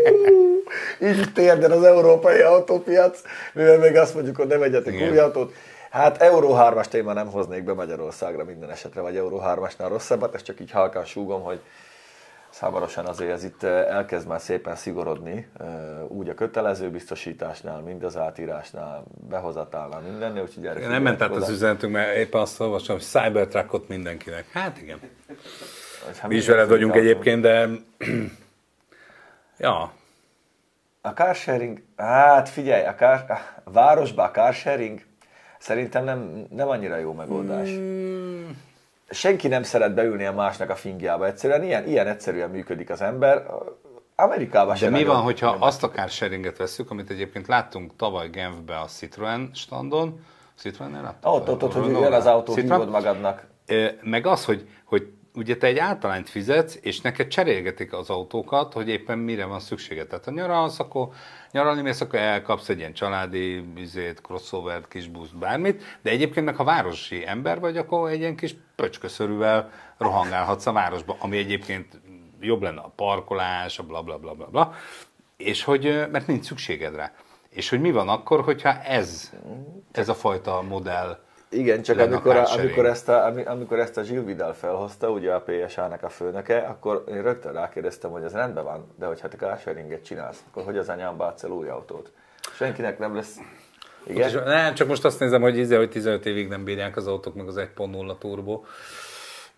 Hú, 0.99 1.07
Így 1.07 1.33
térden 1.33 1.71
az 1.71 1.83
európai 1.85 2.41
autópiac, 2.41 3.21
mivel 3.53 3.79
még 3.79 3.97
azt 3.97 4.15
mondjuk, 4.15 4.37
hogy 4.37 4.47
ne 4.47 4.57
vegyetek 4.57 4.95
Igen. 4.95 5.11
új 5.11 5.19
autót. 5.19 5.53
Hát 5.91 6.23
Euró 6.23 6.55
3-as 6.59 6.87
téma 6.87 7.13
nem 7.13 7.27
hoznék 7.31 7.65
be 7.65 7.73
Magyarországra 7.75 8.45
minden 8.45 8.71
esetre, 8.71 9.01
vagy 9.01 9.17
Euró 9.17 9.43
3-asnál 9.47 9.87
rosszabbat, 9.89 10.35
ezt 10.35 10.45
csak 10.45 10.61
így 10.61 10.71
halkan 10.71 11.05
súgom, 11.05 11.43
hogy 11.43 11.61
Számarosan 12.55 13.07
azért 13.07 13.31
ez 13.31 13.45
itt 13.45 13.63
eh, 13.63 13.97
elkezd 13.97 14.27
már 14.29 14.41
szépen 14.41 14.77
szigorodni, 14.77 15.49
eh, 15.61 15.67
úgy 16.09 16.29
a 16.29 16.35
kötelező 16.35 16.91
biztosításnál, 16.91 17.81
mind 17.81 18.05
az 18.05 18.17
átírásnál, 18.17 19.05
behozatálnál, 19.29 20.01
mindennél, 20.01 20.43
úgyhogy 20.43 20.67
erre 20.67 20.89
Nem 20.89 21.03
ment 21.03 21.23
át 21.23 21.31
az 21.31 21.49
üzenetünk, 21.49 21.93
mert 21.93 22.17
éppen 22.17 22.41
azt 22.41 22.61
olvastam, 22.61 22.97
hogy 22.97 23.05
Cybertruckot 23.05 23.89
mindenkinek. 23.89 24.51
Hát 24.53 24.81
igen. 24.81 24.99
Hogyha 26.05 26.29
Mi 26.29 26.35
is 26.35 26.47
veled 26.47 26.69
vagyunk 26.69 26.95
egyébként, 26.95 27.41
de 27.43 27.69
ja, 29.59 29.93
A 31.01 31.09
carsharing, 31.09 31.83
hát 31.97 32.49
figyelj, 32.49 32.87
a, 32.87 32.95
car, 32.95 33.25
a 33.65 33.71
városban 33.71 34.27
a 34.27 34.31
carsharing 34.31 35.01
szerintem 35.59 36.05
nem, 36.05 36.47
nem 36.51 36.69
annyira 36.69 36.97
jó 36.97 37.13
megoldás. 37.13 37.69
Hmm. 37.69 38.14
Senki 39.15 39.49
nem 39.49 39.63
szeret 39.63 39.95
beülni 39.95 40.25
a 40.25 40.33
másnak 40.33 40.71
a 40.71 40.75
fingjába. 40.75 41.27
Egyszerűen 41.27 41.63
ilyen, 41.63 41.87
ilyen 41.89 42.07
egyszerűen 42.07 42.51
működik 42.51 42.91
az 42.91 43.01
ember. 43.03 43.47
Amerikában 44.17 44.73
de 44.73 44.79
sem 44.79 44.93
mi 44.93 44.99
nagyon- 44.99 45.15
van, 45.15 45.25
hogyha 45.25 45.57
azt 45.61 45.83
a 45.83 45.89
carsharinget 45.91 46.57
veszük, 46.57 46.91
amit 46.91 47.11
egyébként 47.11 47.47
láttunk 47.47 47.97
tavaly 47.97 48.29
Genfbe 48.29 48.79
a 48.79 48.85
Citroen 48.85 49.51
standon, 49.55 50.25
Citroen-nél 50.59 51.03
láttuk? 51.03 51.33
Ott, 51.33 51.49
ott, 51.49 51.63
ott, 51.63 51.73
hogy 51.73 51.91
jön 51.91 52.13
az 52.13 52.27
autó, 52.27 52.55
hívod 52.55 52.91
magadnak. 52.91 53.47
Meg 54.03 54.27
az, 54.27 54.45
hogy, 54.45 54.69
hogy 54.85 55.13
ugye 55.35 55.57
te 55.57 55.67
egy 55.67 55.79
általányt 55.79 56.29
fizetsz, 56.29 56.79
és 56.83 57.01
neked 57.01 57.29
cserélgetik 57.29 57.93
az 57.93 58.11
autókat, 58.11 58.73
hogy 58.73 58.89
éppen 58.89 59.19
mire 59.19 59.45
van 59.45 59.61
szükséged. 59.61 60.07
Tehát 60.07 60.25
ha 60.25 60.31
nyaralsz, 60.31 60.79
akkor 60.79 61.09
nyaralni 61.51 61.83
mész, 61.83 62.01
akkor 62.01 62.19
elkapsz 62.19 62.69
egy 62.69 62.79
ilyen 62.79 62.93
családi 62.93 63.65
üzét, 63.77 64.21
crossovert, 64.21 64.89
kis 64.89 65.09
buszt, 65.09 65.39
bármit, 65.39 65.99
de 66.03 66.11
egyébként 66.11 66.47
meg 66.47 66.57
ha 66.57 66.65
városi 66.65 67.27
ember 67.27 67.61
vagy, 67.61 67.77
akkor 67.77 68.11
egy 68.11 68.21
ilyen 68.21 68.37
kis 68.37 68.55
pöcsköszörűvel 68.77 69.71
rohangálhatsz 69.99 70.67
a 70.67 70.73
városba, 70.73 71.17
ami 71.19 71.37
egyébként 71.37 72.01
jobb 72.41 72.63
lenne 72.63 72.81
a 72.81 72.93
parkolás, 72.97 73.79
a 73.79 73.83
bla 73.83 74.03
bla 74.03 74.19
bla 74.19 74.35
bla, 74.35 74.47
bla 74.47 74.75
és 75.37 75.65
hogy, 75.65 76.09
mert 76.11 76.27
nincs 76.27 76.45
szükséged 76.45 76.95
rá. 76.95 77.13
És 77.49 77.69
hogy 77.69 77.81
mi 77.81 77.91
van 77.91 78.09
akkor, 78.09 78.41
hogyha 78.41 78.83
ez, 78.83 79.33
ez 79.93 80.09
a 80.09 80.15
fajta 80.15 80.63
modell 80.63 81.19
Igen, 81.55 81.83
csak 81.83 81.99
a 81.99 82.03
amikor, 82.03 82.37
amikor, 82.37 82.87
ezt 82.87 83.09
a, 83.09 83.25
ami- 83.25 83.45
amikor 83.45 83.79
ezt 83.79 83.97
a 83.97 84.01
Gilles 84.03 84.25
Vidal 84.25 84.53
felhozta, 84.53 85.11
ugye 85.11 85.33
a 85.33 85.45
PSA-nek 85.47 86.03
a 86.03 86.09
főnöke, 86.09 86.59
akkor 86.59 87.05
én 87.09 87.23
rögtön 87.23 87.53
rákérdeztem, 87.53 88.11
hogy 88.11 88.23
ez 88.23 88.33
rendben 88.33 88.65
van, 88.65 88.95
de 88.99 89.07
hogyha 89.07 89.29
te 89.29 89.37
carsharinget 89.37 90.05
csinálsz, 90.05 90.39
akkor 90.51 90.65
hogy 90.65 90.77
az 90.79 90.89
anyám 90.89 91.17
bátsz 91.17 91.43
el 91.43 91.51
új 91.51 91.69
autót? 91.69 92.11
Senkinek 92.57 92.99
nem 92.99 93.15
lesz... 93.15 93.37
Igen? 94.07 94.29
És 94.29 94.35
nem, 94.45 94.75
csak 94.75 94.89
most 94.89 95.05
azt 95.05 95.21
nézem, 95.21 95.41
hogy, 95.43 95.59
izé, 95.59 95.77
hogy 95.77 95.91
15 95.91 96.27
évig 96.27 96.49
nem 96.49 96.65
bírják 96.65 96.97
az 96.97 97.07
autók, 97.07 97.35
meg 97.35 97.47
az 97.49 97.57
1.0 97.57 98.19
turbo. 98.19 98.63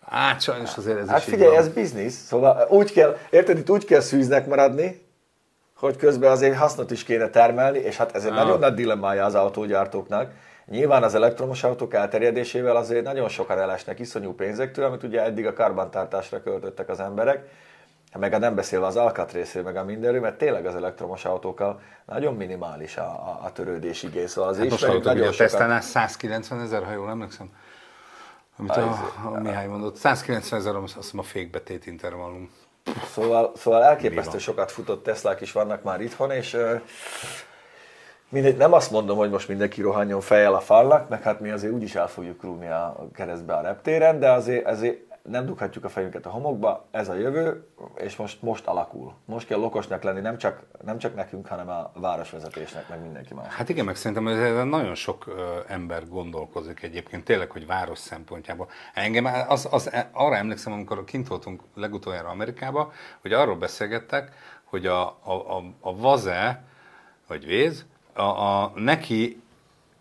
Hát 0.09 0.41
sajnos 0.41 0.77
azért 0.77 0.97
ez 0.99 1.07
Hát 1.09 1.17
is 1.17 1.23
figyelj, 1.23 1.55
ez 1.55 1.69
biznisz, 1.69 2.15
szóval 2.15 2.67
úgy 2.69 2.91
kell, 2.91 3.17
érted, 3.29 3.57
itt 3.57 3.69
úgy 3.69 3.85
kell 3.85 3.99
szűznek 3.99 4.47
maradni, 4.47 5.05
hogy 5.75 5.95
közben 5.95 6.31
azért 6.31 6.57
hasznot 6.57 6.91
is 6.91 7.03
kéne 7.03 7.29
termelni, 7.29 7.77
és 7.79 7.97
hát 7.97 8.15
ez 8.15 8.23
egy 8.25 8.31
Ah. 8.31 8.37
nagyon 8.37 8.59
nagy 8.59 8.73
dilemmája 8.73 9.25
az 9.25 9.35
autógyártóknak. 9.35 10.31
Nyilván 10.69 11.03
az 11.03 11.15
elektromos 11.15 11.63
autók 11.63 11.93
elterjedésével 11.93 12.75
azért 12.75 13.03
nagyon 13.03 13.29
sokan 13.29 13.59
elesnek 13.59 13.99
iszonyú 13.99 14.33
pénzektől, 14.33 14.85
amit 14.85 15.03
ugye 15.03 15.23
eddig 15.23 15.45
a 15.45 15.53
karbantartásra 15.53 16.41
költöttek 16.41 16.89
az 16.89 16.99
emberek, 16.99 17.49
meg 18.17 18.33
a 18.33 18.37
nem 18.37 18.55
beszélve 18.55 18.85
az 18.85 18.95
alkatrészről, 18.95 19.63
meg 19.63 19.75
a 19.75 19.83
mindenről, 19.83 20.21
mert 20.21 20.37
tényleg 20.37 20.65
az 20.65 20.75
elektromos 20.75 21.25
autókkal 21.25 21.81
nagyon 22.05 22.35
minimális 22.35 22.97
a, 22.97 23.01
a, 23.01 23.39
a 23.43 23.51
törődés 23.51 24.03
igény, 24.03 24.27
szóval 24.27 24.49
az 24.49 24.57
Hát 24.57 24.69
most 24.69 24.85
hallottuk, 24.85 25.05
nagyon 25.05 25.27
a. 25.27 25.31
Tesla-nál 25.31 25.81
190 25.81 26.61
ezer, 26.61 26.83
ha 26.83 26.91
jól 26.91 27.09
emlékszem. 27.09 27.49
Amit 28.57 28.71
a, 28.71 29.11
a 29.23 29.29
Mihály 29.29 29.67
mondott. 29.67 29.95
190 29.95 30.59
ezer, 30.59 30.75
azt 30.75 30.95
hiszem 30.95 31.19
a 31.19 31.23
fékbetét 31.23 31.85
intervallum. 31.85 32.51
Szóval, 33.13 33.51
szóval 33.55 33.83
elképesztő 33.83 34.37
sokat 34.37 34.71
futott 34.71 35.03
Teslák 35.03 35.41
is 35.41 35.51
vannak 35.51 35.83
már 35.83 36.01
itthon, 36.01 36.31
és 36.31 36.57
mindegy, 38.29 38.57
nem 38.57 38.73
azt 38.73 38.91
mondom, 38.91 39.17
hogy 39.17 39.29
most 39.29 39.47
mindenki 39.47 39.81
rohanjon 39.81 40.21
fejjel 40.21 40.53
a 40.53 40.59
falnak, 40.59 41.09
meg 41.09 41.21
hát 41.21 41.39
mi 41.39 41.49
azért 41.49 41.73
úgyis 41.73 41.95
el 41.95 42.07
fogjuk 42.07 42.43
rúgni 42.43 42.67
a 42.67 43.07
keresztbe 43.13 43.53
a 43.53 43.61
reptéren, 43.61 44.19
de 44.19 44.31
azért, 44.31 44.65
azért 44.65 45.05
nem 45.27 45.45
dughatjuk 45.45 45.83
a 45.83 45.89
fejünket 45.89 46.25
a 46.25 46.29
homokba, 46.29 46.85
ez 46.91 47.09
a 47.09 47.13
jövő, 47.13 47.67
és 47.95 48.15
most, 48.15 48.41
most 48.41 48.67
alakul. 48.67 49.13
Most 49.25 49.47
kell 49.47 49.63
okosnak 49.63 50.03
lenni, 50.03 50.19
nem 50.19 50.37
csak, 50.37 50.61
nem 50.85 50.97
csak 50.97 51.15
nekünk, 51.15 51.47
hanem 51.47 51.69
a 51.69 51.91
városvezetésnek, 51.93 52.89
meg 52.89 53.01
mindenki 53.01 53.33
más. 53.33 53.53
Hát 53.53 53.69
igen, 53.69 53.85
meg 53.85 53.95
szerintem 53.95 54.27
ez 54.27 54.65
nagyon 54.65 54.95
sok 54.95 55.25
ember 55.67 56.07
gondolkozik 56.07 56.83
egyébként, 56.83 57.23
tényleg, 57.23 57.51
hogy 57.51 57.65
város 57.65 57.99
szempontjából. 57.99 58.69
Engem 58.93 59.25
az, 59.47 59.67
az, 59.71 59.91
arra 60.11 60.35
emlékszem, 60.35 60.73
amikor 60.73 61.03
kint 61.03 61.27
voltunk 61.27 61.61
legutoljára 61.75 62.29
Amerikába, 62.29 62.91
hogy 63.21 63.33
arról 63.33 63.55
beszélgettek, 63.55 64.31
hogy 64.63 64.85
a, 64.85 65.01
a, 65.07 65.31
a, 65.31 65.63
a 65.79 65.97
vaze, 65.97 66.63
vagy 67.27 67.45
véz, 67.45 67.85
a, 68.17 68.61
a, 68.61 68.71
neki, 68.75 69.41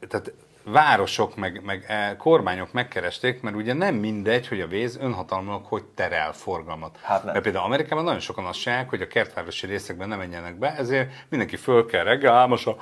tehát 0.09 0.33
városok, 0.69 1.37
meg, 1.37 1.63
meg 1.65 1.85
e, 1.89 2.17
kormányok 2.17 2.73
megkeresték, 2.73 3.41
mert 3.41 3.57
ugye 3.57 3.73
nem 3.73 3.95
mindegy, 3.95 4.49
hogy 4.49 4.61
a 4.61 4.67
víz 4.67 4.97
önhatalmilag 5.01 5.65
hogy 5.65 5.85
terel 5.85 6.33
forgalmat. 6.33 6.99
Hát 7.03 7.23
nem. 7.23 7.33
Mert 7.33 7.45
például 7.45 7.65
Amerikában 7.65 8.05
nagyon 8.05 8.21
sokan 8.21 8.45
azt 8.45 8.61
csinálják, 8.61 8.89
hogy 8.89 9.01
a 9.01 9.07
kertvárosi 9.07 9.67
részekben 9.67 10.09
nem 10.09 10.19
menjenek 10.19 10.59
be, 10.59 10.75
ezért 10.77 11.11
mindenki 11.29 11.57
föl 11.57 11.87
kell 11.87 12.05
reggel, 12.05 12.35
álmosa, 12.35 12.77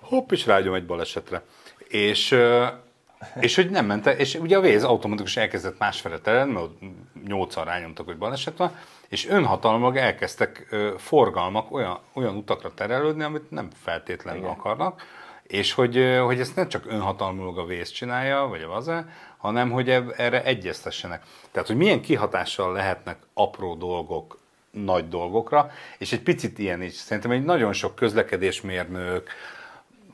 hopp, 0.00 0.30
és 0.30 0.46
rágyom 0.46 0.74
egy 0.74 0.86
balesetre. 0.86 1.42
És, 1.88 2.36
és 3.40 3.54
hogy 3.54 3.70
nem 3.70 3.86
ment, 3.86 4.06
és 4.06 4.34
ugye 4.34 4.56
a 4.56 4.60
víz 4.60 4.84
automatikus 4.84 5.36
elkezdett 5.36 5.78
másfele 5.78 6.18
terelni, 6.18 6.52
mert 6.52 6.64
ott 6.64 6.78
nyolcan 7.26 7.64
rányomtak, 7.64 8.06
hogy 8.06 8.18
baleset 8.18 8.56
van, 8.56 8.76
és 9.08 9.28
önhatalmilag 9.28 9.96
elkezdtek 9.96 10.76
forgalmak 10.96 11.72
olyan, 11.72 11.98
olyan 12.12 12.36
utakra 12.36 12.74
terelődni, 12.74 13.22
amit 13.22 13.50
nem 13.50 13.68
feltétlenül 13.82 14.40
Igen. 14.40 14.52
akarnak, 14.52 15.02
és 15.42 15.72
hogy, 15.72 16.18
hogy 16.24 16.40
ezt 16.40 16.56
nem 16.56 16.68
csak 16.68 16.84
önhatalmilag 16.86 17.58
a 17.58 17.64
vész 17.64 17.90
csinálja, 17.90 18.46
vagy 18.46 18.62
a 18.62 18.68
vaze, 18.68 19.08
hanem 19.36 19.70
hogy 19.70 19.88
erre 20.16 20.44
egyeztessenek. 20.44 21.22
Tehát, 21.50 21.68
hogy 21.68 21.76
milyen 21.76 22.00
kihatással 22.00 22.72
lehetnek 22.72 23.18
apró 23.34 23.74
dolgok 23.74 24.38
nagy 24.70 25.08
dolgokra, 25.08 25.70
és 25.98 26.12
egy 26.12 26.22
picit 26.22 26.58
ilyen 26.58 26.82
is. 26.82 26.94
Szerintem 26.94 27.30
egy 27.30 27.44
nagyon 27.44 27.72
sok 27.72 27.94
közlekedésmérnök, 27.94 29.30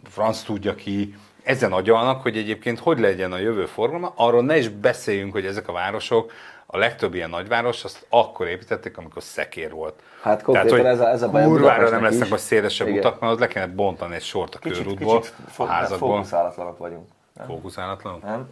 franc 0.04 0.42
tudja 0.42 0.74
ki, 0.74 1.14
ezen 1.42 1.72
agyalnak, 1.72 2.22
hogy 2.22 2.36
egyébként 2.36 2.78
hogy 2.78 2.98
legyen 2.98 3.32
a 3.32 3.38
jövő 3.38 3.66
forgalma, 3.66 4.12
arról 4.16 4.42
ne 4.42 4.58
is 4.58 4.68
beszéljünk, 4.68 5.32
hogy 5.32 5.46
ezek 5.46 5.68
a 5.68 5.72
városok, 5.72 6.32
a 6.74 6.78
legtöbb 6.78 7.14
ilyen 7.14 7.30
nagyváros, 7.30 7.84
azt 7.84 8.06
akkor 8.08 8.46
építették, 8.46 8.96
amikor 8.96 9.22
szekér 9.22 9.70
volt. 9.72 9.94
Hát 10.22 10.42
konkrétan 10.42 10.86
ez 10.86 11.00
a- 11.00 11.08
ez 11.08 11.22
a 11.22 11.30
baj 11.30 11.42
a 11.44 11.46
kurvára 11.46 11.90
nem 11.90 12.02
lesznek 12.02 12.22
is. 12.24 12.28
majd 12.28 12.40
szélesebb 12.42 12.86
Igen. 12.86 12.98
utak, 12.98 13.20
mert 13.20 13.32
ott 13.32 13.38
le 13.38 13.46
kellene 13.46 13.72
bontani 13.72 14.14
egy 14.14 14.22
sort 14.22 14.54
a 14.54 14.58
Kicsit, 14.58 14.76
körútból, 14.82 15.20
kicsit 15.20 15.34
a 15.56 15.64
házakból. 15.64 16.08
fókuszálatlanok 16.14 16.78
vagyunk. 16.78 17.08
Nem? 17.34 17.46
Fókuszálatlanok? 17.46 18.22
Nem? 18.22 18.48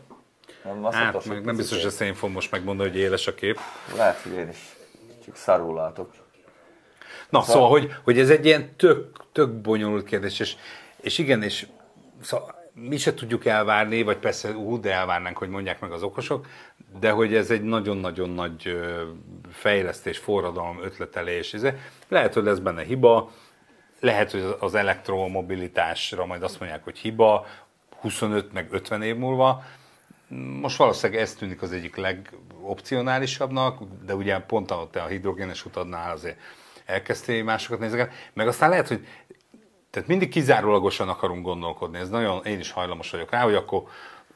nem 0.64 0.84
azt 0.84 0.96
Hát, 0.96 1.24
meg 1.24 1.44
nem 1.44 1.56
biztos, 1.56 1.76
hogy 1.76 1.86
ezt 1.86 2.00
én 2.00 2.14
fogom 2.14 2.34
most 2.34 2.50
megmondani, 2.50 2.88
hogy 2.90 2.98
éles 2.98 3.26
a 3.26 3.34
kép. 3.34 3.58
Lehet, 3.96 4.20
hogy 4.22 4.32
én 4.32 4.48
is. 4.48 4.76
Csak 5.24 5.36
szarul 5.36 5.74
látok. 5.74 6.10
Na, 7.28 7.42
szóval, 7.42 7.68
hogy, 7.68 7.94
hogy 8.04 8.18
ez 8.18 8.30
egy 8.30 8.44
ilyen 8.46 8.76
tök, 8.76 9.16
tök 9.32 9.50
bonyolult 9.60 10.04
kérdés, 10.04 10.40
és, 10.40 10.56
és 11.00 11.18
igen, 11.18 11.42
és 11.42 11.66
szóval 12.22 12.54
mi 12.72 12.96
se 12.96 13.14
tudjuk 13.14 13.44
elvárni, 13.46 14.02
vagy 14.02 14.16
persze 14.16 14.50
ú, 14.50 14.80
de 14.80 14.92
elvárnánk, 14.92 15.36
hogy 15.38 15.48
mondják 15.48 15.80
meg 15.80 15.92
az 15.92 16.02
okosok, 16.02 16.46
de 16.98 17.10
hogy 17.10 17.34
ez 17.34 17.50
egy 17.50 17.62
nagyon-nagyon 17.62 18.30
nagy 18.30 18.80
fejlesztés, 19.50 20.18
forradalom, 20.18 20.82
ötletelés. 20.82 21.54
Ez, 21.54 21.66
lehet, 22.08 22.34
hogy 22.34 22.44
lesz 22.44 22.58
benne 22.58 22.82
hiba, 22.82 23.30
lehet, 24.00 24.30
hogy 24.30 24.56
az 24.58 24.74
elektromobilitásra 24.74 26.26
majd 26.26 26.42
azt 26.42 26.60
mondják, 26.60 26.84
hogy 26.84 26.98
hiba, 26.98 27.46
25 28.00 28.52
meg 28.52 28.68
50 28.70 29.02
év 29.02 29.16
múlva. 29.16 29.62
Most 30.60 30.76
valószínűleg 30.76 31.22
ez 31.22 31.34
tűnik 31.34 31.62
az 31.62 31.72
egyik 31.72 31.96
legopcionálisabbnak, 31.96 33.82
de 34.06 34.14
ugye 34.14 34.38
pont 34.38 34.70
a, 34.70 34.88
te 34.90 35.02
a 35.02 35.06
hidrogénes 35.06 35.64
utadnál 35.64 36.12
azért 36.12 36.38
elkezdtél 36.84 37.44
másokat 37.44 37.78
nézegetni, 37.78 38.14
meg 38.32 38.48
aztán 38.48 38.70
lehet, 38.70 38.88
hogy 38.88 39.06
tehát 39.90 40.08
mindig 40.08 40.28
kizárólagosan 40.28 41.08
akarunk 41.08 41.44
gondolkodni, 41.44 41.98
ez 41.98 42.08
nagyon, 42.08 42.44
én 42.44 42.58
is 42.58 42.70
hajlamos 42.70 43.10
vagyok 43.10 43.30
rá, 43.30 43.42
hogy 43.42 43.54
akkor 43.54 43.82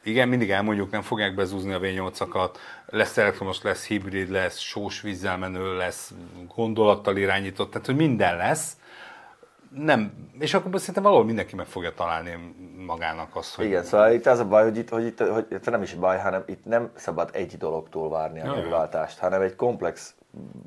igen, 0.05 0.29
mindig 0.29 0.51
elmondjuk, 0.51 0.91
nem 0.91 1.03
fogják 1.03 1.35
bezúzni 1.35 1.73
a 1.73 1.81
V8-akat, 1.81 2.51
lesz 2.87 3.17
elektromos, 3.17 3.63
lesz 3.63 3.87
hibrid, 3.87 4.31
lesz 4.31 4.59
sós 4.59 5.01
vízzel 5.01 5.39
menő, 5.39 5.77
lesz 5.77 6.13
gondolattal 6.55 7.17
irányított, 7.17 7.71
tehát 7.71 7.87
hogy 7.87 7.97
minden 7.97 8.37
lesz, 8.37 8.77
nem, 9.77 10.13
és 10.39 10.55
akkor 10.55 10.79
szerintem 10.79 11.03
valahol 11.03 11.25
mindenki 11.25 11.57
meg 11.57 11.67
fogja 11.67 11.93
találni 11.95 12.55
magának 12.87 13.37
azt, 13.37 13.55
hogy 13.55 13.65
Igen, 13.65 13.85
szóval 13.85 14.13
itt 14.13 14.27
az 14.27 14.39
a 14.39 14.49
baj, 14.49 14.63
hogy 14.63 14.77
itt, 14.77 14.89
hogy 14.89 15.07
itt 15.07 15.19
hogy 15.19 15.61
nem 15.65 15.83
is 15.83 15.95
baj, 15.95 16.19
hanem 16.19 16.43
itt 16.47 16.65
nem 16.65 16.91
szabad 16.95 17.31
egy 17.33 17.57
dologtól 17.57 18.09
várni 18.09 18.41
a 18.41 18.55
megváltást, 18.55 19.19
hanem 19.19 19.41
egy 19.41 19.57
komplex 19.57 20.15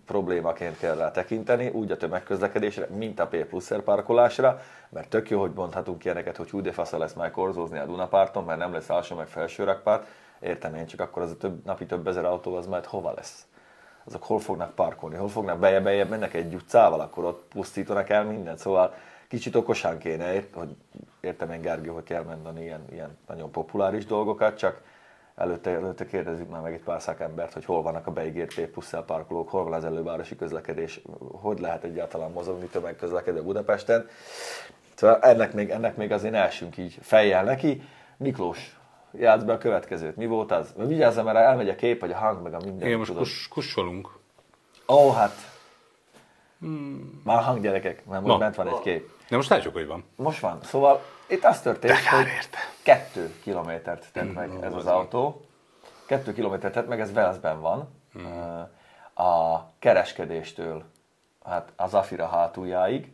problémaként 0.06 0.78
kell 0.78 0.96
rá 0.96 1.12
tekinteni, 1.12 1.70
úgy 1.70 1.92
a 1.92 1.98
tömegközlekedésre, 1.98 2.88
mint 2.96 3.20
a 3.20 3.28
P 3.28 3.46
plusz 3.46 3.72
parkolásra, 3.84 4.62
mert 4.90 5.10
tök 5.10 5.30
jó, 5.30 5.40
hogy 5.40 5.52
mondhatunk 5.56 6.06
ilyeneket, 6.06 6.38
hogy 6.38 6.50
hú 6.50 6.62
de 6.62 6.72
fasza 6.72 6.98
lesz 6.98 7.14
már 7.14 7.32
korzózni 7.32 7.78
a 7.78 7.86
Dunapárton, 7.86 8.44
mert 8.44 8.60
nem 8.60 8.74
lesz 8.74 8.90
alsó 8.90 9.16
meg 9.16 9.28
felső 9.28 9.64
rakpárt. 9.64 10.08
Értem 10.40 10.76
én, 10.76 10.86
csak 10.86 11.00
akkor 11.00 11.22
az 11.22 11.32
a 11.32 11.38
több, 11.38 11.66
napi 11.66 11.86
több 11.86 12.08
ezer 12.08 12.26
autó 12.26 12.56
az 12.56 12.68
majd 12.68 12.86
hova 12.86 13.14
lesz? 13.16 13.48
azok 14.08 14.24
hol 14.24 14.40
fognak 14.40 14.76
parkolni, 14.76 15.16
hol 15.16 15.30
fognak 15.30 15.60
bejebb, 15.60 15.84
bejebb 15.84 16.10
mennek 16.10 16.34
egy 16.34 16.54
utcával, 16.54 17.00
akkor 17.00 17.24
ott 17.24 17.44
pusztítanak 17.50 18.10
el 18.10 18.24
mindent. 18.24 18.60
Szóval 18.60 18.94
kicsit 19.28 19.56
okosan 19.56 19.98
kéne, 19.98 20.44
hogy 20.54 20.76
értem 21.20 21.52
én 21.52 21.62
Gergő, 21.62 21.90
hogy 21.90 22.04
kell 22.04 22.24
mondani 22.24 22.62
ilyen, 22.62 22.86
ilyen 22.92 23.18
nagyon 23.28 23.52
populáris 23.52 24.06
dolgokat, 24.06 24.58
csak 24.58 24.82
előtte, 25.38 25.70
előtte 25.70 26.06
kérdezzük 26.06 26.50
már 26.50 26.62
meg 26.62 26.74
egy 26.74 26.84
pár 26.84 27.02
szakembert, 27.02 27.54
hogy 27.54 27.66
hol 27.66 27.82
vannak 27.82 28.08
a 28.08 28.12
beígért 28.12 28.54
P 28.54 28.68
plusz 28.68 28.94
parkolók, 29.06 29.50
hol 29.50 29.64
van 29.64 29.74
az 29.74 29.84
elővárosi 29.86 30.36
közlekedés, 30.36 31.02
hogy 31.32 31.60
lehet 31.60 31.84
egyáltalán 31.84 32.32
mozogni 32.32 32.66
tömegközlekedő 32.66 33.44
Budapesten. 33.44 34.08
Szóval 34.96 35.20
ennek 35.20 35.54
még, 35.54 35.70
ennek 35.70 35.96
még 35.96 36.12
azért 36.12 36.34
ne 36.34 36.44
essünk 36.44 36.78
így 36.78 36.98
fejjel 37.02 37.44
neki. 37.44 37.82
Miklós, 38.18 38.78
játsz 39.12 39.44
be 39.44 39.54
a 39.54 39.58
következőt. 39.58 40.16
Mi 40.16 40.26
volt 40.26 40.52
az? 40.52 40.74
Vigyázzam, 40.78 41.26
mert 41.26 41.38
elmegy 41.38 41.70
a 41.70 41.76
kép, 41.76 42.00
vagy 42.00 42.12
a 42.12 42.18
hang, 42.18 42.42
meg 42.42 42.54
a 42.54 42.60
minden. 42.64 42.88
igen, 42.88 42.98
most 42.98 43.14
kus, 43.14 43.48
kussolunk. 43.48 44.10
Ó, 44.88 45.12
hát. 45.12 45.36
Már 47.24 47.44
hang 47.44 47.62
gyerekek, 47.62 48.06
mert 48.06 48.22
most 48.22 48.34
Na. 48.34 48.40
bent 48.40 48.56
van 48.56 48.68
egy 48.68 48.80
kép. 48.80 49.10
De 49.30 49.36
most 49.36 49.50
látjuk, 49.50 49.74
hogy 49.74 49.88
van. 49.88 50.04
Most 50.16 50.40
van. 50.40 50.60
Szóval 50.64 51.02
itt 51.28 51.44
az 51.44 51.62
történt, 51.62 51.94
De 51.94 52.10
hogy 52.18 52.26
érte. 52.28 52.58
kettő 52.84 53.34
kilométert 53.44 54.12
tett 54.14 54.34
meg 54.34 54.50
Mm, 54.50 54.64
ez 54.64 54.74
az 54.74 54.86
autó. 54.86 55.42
Kettő 56.06 56.34
kilométert 56.34 56.74
tett 56.74 56.88
meg, 56.88 57.00
ez 57.00 57.14
Velszben 57.14 57.62
van. 57.62 57.90
Mm. 58.20 58.62
A 59.26 59.64
kereskedéstől 59.80 60.84
hát 61.46 61.72
az 61.76 61.94
Afira 61.94 62.28
hátuljáig. 62.28 63.12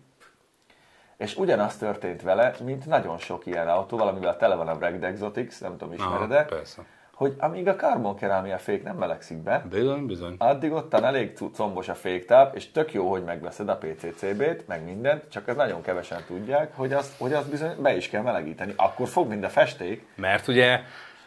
És 1.18 1.36
ugyanaz 1.36 1.78
történt 1.78 2.22
vele, 2.22 2.54
mint 2.64 2.86
nagyon 2.86 3.18
sok 3.18 3.46
ilyen 3.46 3.68
autó, 3.68 3.98
valamivel 3.98 4.38
tele 4.38 4.56
van 4.56 4.68
a 4.68 4.78
Bragg 4.78 5.04
Exotics, 5.04 5.60
nem 5.62 5.78
tudom, 5.78 5.94
ismered-e, 5.94 6.36
Aha, 6.38 6.46
persze. 6.46 6.82
Hogy 7.24 7.36
amíg 7.40 7.68
a 7.68 7.76
karbonkerámia 7.76 8.58
fék 8.58 8.84
nem 8.84 8.96
melegszik 8.96 9.38
be, 9.38 9.66
Bizony, 9.70 10.06
bizony. 10.06 10.36
addig 10.38 10.72
ottan 10.72 11.04
elég 11.04 11.38
combos 11.54 11.90
a 11.90 11.96
féktáp, 11.96 12.56
és 12.56 12.72
tök 12.72 12.94
jó, 12.94 13.10
hogy 13.10 13.24
megveszed 13.24 13.70
a 13.70 13.78
PCCB-t, 13.78 14.68
meg 14.68 14.84
mindent, 14.84 15.30
csak 15.30 15.48
ez 15.48 15.56
nagyon 15.56 15.82
kevesen 15.82 16.24
tudják, 16.28 16.76
hogy 16.76 16.94
azt, 16.94 17.14
hogy 17.18 17.34
azt 17.34 17.50
bizony 17.50 17.82
be 17.82 17.96
is 17.96 18.10
kell 18.10 18.22
melegíteni. 18.22 18.74
Akkor 18.76 19.08
fog 19.08 19.28
mind 19.28 19.44
a 19.44 19.50
festék, 19.50 20.06
Mert 20.16 20.48
ugye 20.48 20.80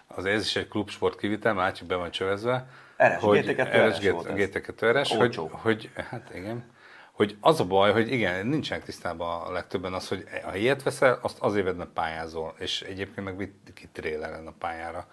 az 0.06 0.24
ez 0.24 0.44
is 0.44 0.56
egy 0.56 0.68
klubsport 0.68 1.18
kivitel, 1.18 1.54
látjuk 1.54 1.88
be 1.88 1.94
van 1.94 2.10
csövezve. 2.10 2.66
RS, 2.96 3.20
hogy 3.20 3.44
GT2 3.46 3.88
RS, 3.88 4.10
volt 4.10 4.26
ez. 4.26 4.34
GT2 4.36 5.00
RS, 5.00 5.16
hogy, 5.16 5.40
hogy, 5.50 5.90
hát 6.10 6.30
igen, 6.34 6.64
hogy 7.12 7.36
az 7.40 7.60
a 7.60 7.64
baj, 7.64 7.92
hogy 7.92 8.12
igen, 8.12 8.46
nincsenek 8.46 8.84
tisztában 8.84 9.42
a 9.42 9.52
legtöbben 9.52 9.92
az, 9.92 10.08
hogy 10.08 10.24
ha 10.44 10.56
ilyet 10.56 10.82
veszel, 10.82 11.18
azt 11.22 11.38
azért 11.38 11.64
vedd, 11.64 11.74
mert 11.74 11.90
pályázol, 11.90 12.54
és 12.58 12.82
egyébként 12.82 13.26
meg 13.26 13.36
vitt 13.36 13.72
ki 13.74 13.88
tréleren 13.92 14.46
a 14.46 14.54
pályára. 14.58 15.06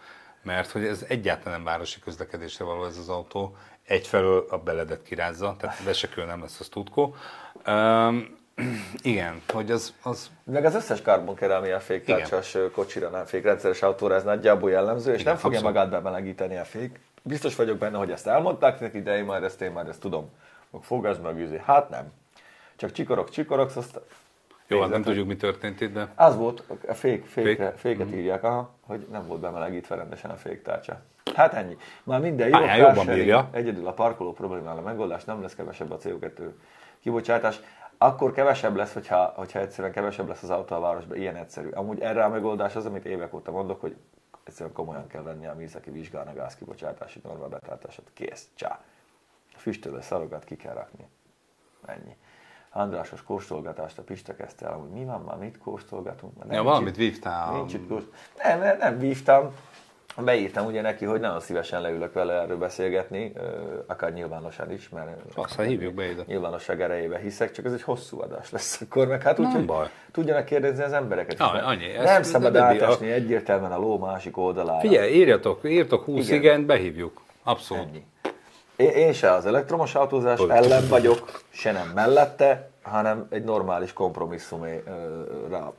Mert 0.44 0.72
hogy 0.72 0.86
ez 0.86 1.06
egyáltalán 1.08 1.54
nem 1.54 1.64
városi 1.64 2.00
közlekedésre 2.00 2.66
való 2.66 2.86
ez 2.86 2.98
az 2.98 3.10
autó, 3.10 3.56
egyfelől 3.84 4.46
a 4.50 4.58
beledet 4.58 5.04
kirázza, 5.04 5.56
tehát 5.60 5.84
vesekül 5.84 6.26
nem 6.26 6.42
lesz 6.42 6.60
az 6.60 6.68
tudkó. 6.68 7.16
Um, 7.68 8.42
igen, 9.02 9.42
hogy 9.50 9.72
az, 9.72 9.94
az 10.02 10.30
meg 10.44 10.66
az 10.66 10.76
összes 10.76 11.02
karbonkerámia 11.02 11.80
féktárcsas 11.80 12.58
kocsira, 12.74 13.10
nem 13.10 13.26
fékrendszeres 13.26 13.82
autóra 13.82 14.16
ez 14.16 14.24
nagyjából 14.24 14.70
jellemző, 14.70 15.14
és 15.14 15.20
Igen, 15.20 15.32
nem 15.32 15.42
fogja 15.42 15.58
abszolút. 15.58 15.76
magát 15.76 16.04
bemelegíteni 16.04 16.58
a 16.58 16.64
fék. 16.66 17.00
Biztos 17.24 17.56
vagyok 17.56 17.78
benne, 17.78 17.98
hogy 17.98 18.12
ezt 18.12 18.28
elmondták 18.28 18.80
neki, 18.80 19.02
de 19.02 19.18
én 19.18 19.24
már 19.24 19.44
ezt, 19.44 19.62
én 19.62 19.72
már 19.72 19.88
ezt 19.88 20.00
tudom. 20.00 20.30
Fog 20.82 21.06
ez 21.06 21.18
meg 21.20 21.40
izé. 21.40 21.62
Hát 21.66 21.90
nem. 21.90 22.12
Csak 22.76 22.92
csikorok, 22.92 23.30
csikorok, 23.30 23.76
azt 23.76 24.00
Jó, 24.68 24.82
hát 24.82 24.90
nem 24.90 25.02
tudjuk, 25.02 25.28
mi 25.28 25.36
történt 25.36 25.82
itt, 25.82 25.94
de... 25.94 26.12
Az 26.16 26.36
volt, 26.36 26.64
a 26.88 26.94
fék, 26.94 27.26
fékre, 27.26 27.70
Fék? 27.70 27.78
féket 27.78 28.14
írják, 28.16 28.44
aha, 28.44 28.74
hogy 28.86 29.08
nem 29.12 29.28
volt 29.28 29.40
bemelegítve 29.40 29.96
rendesen 29.96 30.32
a 30.32 30.36
féktárcsa. 30.36 31.02
Hát 31.36 31.54
ennyi. 31.54 31.78
Már 32.04 32.20
minden 32.22 32.48
jó, 32.48 32.54
Pályán 32.54 32.78
jobban 32.78 33.06
bírja. 33.06 33.50
egyedül 33.52 33.88
a 33.88 33.94
parkoló 33.94 34.34
problémával 34.34 34.78
a 34.78 34.82
megoldás, 34.82 35.24
nem 35.24 35.42
lesz 35.42 35.56
kevesebb 35.56 35.92
a 35.92 35.98
CO2 35.98 36.50
kibocsátás. 37.00 37.60
Akkor 37.98 38.32
kevesebb 38.32 38.76
lesz, 38.76 38.94
hogyha, 38.94 39.34
hogyha 39.36 39.60
egyszerűen 39.60 39.94
kevesebb 39.94 40.28
lesz 40.28 40.44
az 40.44 40.50
autó 40.50 40.76
a 40.76 40.80
városban, 40.80 41.18
ilyen 41.18 41.36
egyszerű. 41.36 41.70
Amúgy 41.70 42.00
erre 42.00 42.24
a 42.24 42.30
megoldás 42.30 42.76
az, 42.76 42.86
amit 42.86 43.06
évek 43.06 43.34
óta 43.34 43.52
mondok, 43.52 43.82
hogy 43.82 43.96
egyszerűen 44.44 44.76
komolyan 44.76 45.08
kell 45.08 45.22
venni 45.22 45.48
a 45.48 45.54
műszaki 45.56 45.92
vizsgán 45.92 46.28
a 46.28 46.34
gázkibocsátási 46.34 47.20
norma 47.24 47.48
betartását. 47.48 48.06
Kész, 48.14 48.48
csá. 48.54 48.80
Füstölő 49.56 50.02
szarokat 50.02 50.44
ki 50.44 50.56
kell 50.56 50.74
rakni. 50.74 51.08
Ennyi. 51.86 52.16
Andrásos 52.76 53.24
kóstolgatást 53.24 53.98
a 53.98 54.02
Pista 54.02 54.36
kezdte 54.36 54.66
el, 54.66 54.74
hogy 54.74 54.90
mi 54.90 55.06
van 55.06 55.22
már, 55.28 55.38
mit 55.38 55.58
kóstolgatunk? 55.58 56.34
Mert 56.38 56.50
Ja, 56.50 56.56
nincs 56.56 56.68
valamit 56.70 56.96
vívtál. 56.96 57.54
Nincs 57.54 57.74
itt 57.74 57.88
kóst... 57.88 58.08
Nem, 58.44 58.60
nem, 58.60 58.78
nem 58.78 59.00
vívtam. 59.00 59.52
Beírtam 60.18 60.66
ugye 60.66 60.82
neki, 60.82 61.06
hogy 61.06 61.20
nagyon 61.20 61.40
szívesen 61.40 61.82
leülök 61.82 62.14
vele 62.14 62.34
erről 62.34 62.58
beszélgetni, 62.58 63.34
akár 63.88 64.14
nyilvánosan 64.14 64.72
is, 64.72 64.90
mert 64.90 65.22
Azt, 65.36 65.56
ha 65.56 65.62
hívjuk 65.62 65.94
be 65.94 66.06
ide. 66.10 66.24
nyilvánosság 66.26 66.82
erejébe 66.82 67.18
hiszek, 67.20 67.52
csak 67.52 67.66
ez 67.66 67.74
egy 67.74 67.82
hosszú 67.82 68.22
adás 68.22 68.52
lesz 68.52 68.82
akkor, 68.82 69.08
meg 69.08 69.22
hát 69.22 69.40
úgy, 69.40 69.46
Nem 69.46 69.54
hogy 69.56 69.66
baj. 69.66 69.88
tudjanak 70.12 70.46
kérdezni 70.46 70.84
az 70.84 70.94
embereket. 70.94 71.38
mert 71.40 71.66
annyi. 71.66 71.92
Nem 71.92 72.06
ez 72.06 72.28
szabad 72.28 72.54
nem 72.54 72.64
átesni 72.64 73.12
egyértelműen 73.12 73.72
a 73.72 73.78
ló 73.80 73.98
másik 73.98 74.38
oldalára. 74.38 74.80
Figyelj, 74.80 75.14
írjatok, 75.14 75.60
írtok 75.70 76.04
20 76.04 76.28
Igen. 76.28 76.40
igen, 76.40 76.66
behívjuk. 76.66 77.22
Abszolút. 77.44 77.84
Ennyi. 77.84 78.06
Én, 78.92 79.14
se 79.14 79.32
az 79.32 79.46
elektromos 79.46 79.96
autózás 79.96 80.40
ellen 80.40 80.88
vagyok, 80.88 81.42
se 81.50 81.72
nem 81.72 81.92
mellette, 81.96 82.70
hanem 82.82 83.28
egy 83.30 83.44
normális 83.44 83.94
kompromisszumra 83.94 85.74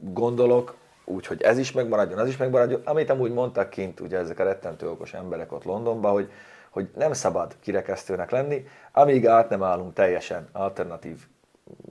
gondolok, 0.00 0.74
úgyhogy 1.04 1.42
ez 1.42 1.58
is 1.58 1.72
megmaradjon, 1.72 2.18
az 2.18 2.28
is 2.28 2.36
megmaradjon. 2.36 2.80
Amit 2.84 3.10
amúgy 3.10 3.32
mondtak 3.32 3.70
kint, 3.70 4.00
ugye 4.00 4.18
ezek 4.18 4.38
a 4.38 4.44
rettentő 4.44 4.88
okos 4.88 5.14
emberek 5.14 5.52
ott 5.52 5.64
Londonban, 5.64 6.12
hogy, 6.12 6.30
hogy 6.70 6.88
nem 6.96 7.12
szabad 7.12 7.56
kirekesztőnek 7.60 8.30
lenni, 8.30 8.66
amíg 8.92 9.26
át 9.26 9.48
nem 9.48 9.62
állunk 9.62 9.92
teljesen 9.92 10.48
alternatív 10.52 11.16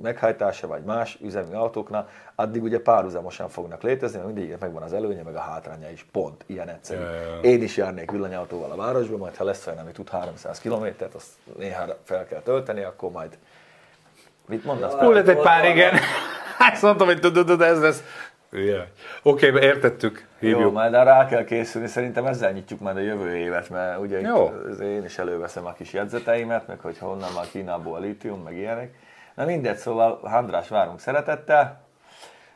meghajtása 0.02 0.68
vagy 0.68 0.84
más 0.84 1.18
üzemi 1.22 1.54
autóknál, 1.54 2.10
addig 2.36 2.64
ugye 2.64 2.80
párhuzamosan 2.80 3.50
fognak 3.50 3.84
létezni, 3.84 4.16
mert 4.16 4.28
mindegyiknek 4.28 4.62
megvan 4.62 4.84
az 4.84 4.94
előnye, 4.94 5.24
meg 5.24 5.36
a 5.36 5.40
hátránya 5.40 5.90
is. 5.90 6.06
Pont, 6.12 6.44
ilyen 6.46 6.70
egyszerű. 6.70 7.02
Ja. 7.02 7.40
Én 7.42 7.62
is 7.64 7.78
járnék 7.78 8.12
villanyautóval 8.12 8.72
a 8.72 8.76
városba, 8.76 9.18
majd 9.18 9.36
ha 9.36 9.44
lesz 9.44 9.68
olyan, 9.68 9.80
ami 9.80 9.92
tud 9.92 10.10
300 10.10 10.60
kilométert, 10.60 11.14
azt 11.14 11.30
néha 11.58 11.86
fel 12.04 12.26
kell 12.26 12.42
tölteni, 12.42 12.82
akkor 12.82 13.12
majd... 13.12 13.38
Mit 14.48 14.64
mondasz? 14.64 14.94
Hú, 14.94 15.12
lett 15.12 15.28
egy 15.28 15.38
pár, 15.38 15.66
igen. 15.66 15.94
Azt 16.72 16.82
mondtam, 16.82 17.08
hogy 17.08 17.20
tudod, 17.20 17.62
ez 17.62 17.82
lesz. 17.82 18.04
Jaj. 18.52 18.88
Oké, 19.24 19.50
okay, 19.50 19.64
értettük. 19.64 20.26
Jó, 20.40 20.50
Hívjuk. 20.50 20.74
majd 20.74 20.94
arra 20.94 21.04
rá 21.04 21.26
kell 21.26 21.44
készülni, 21.44 21.88
szerintem 21.88 22.26
ezzel 22.26 22.52
nyitjuk 22.52 22.80
majd 22.80 22.98
a 22.98 23.00
jövő 23.00 23.36
évet, 23.36 23.70
mert 23.70 24.00
ugye 24.00 24.20
itt 24.20 24.26
Jó. 24.26 24.54
én 24.82 25.04
is 25.04 25.18
előveszem 25.18 25.66
a 25.66 25.74
kis 25.74 25.94
jegyzeteimet, 25.94 26.68
meg 26.68 26.80
hogy 26.80 26.98
honnan 26.98 27.34
van 27.34 27.46
Kínából 27.52 27.96
a 27.96 28.00
lítium, 28.00 28.42
meg 28.44 28.58
ilyenek. 28.58 28.94
Na 29.42 29.48
mindegy, 29.48 29.78
szóval 29.78 30.20
András 30.24 30.68
várunk 30.68 31.00
szeretettel. 31.00 31.82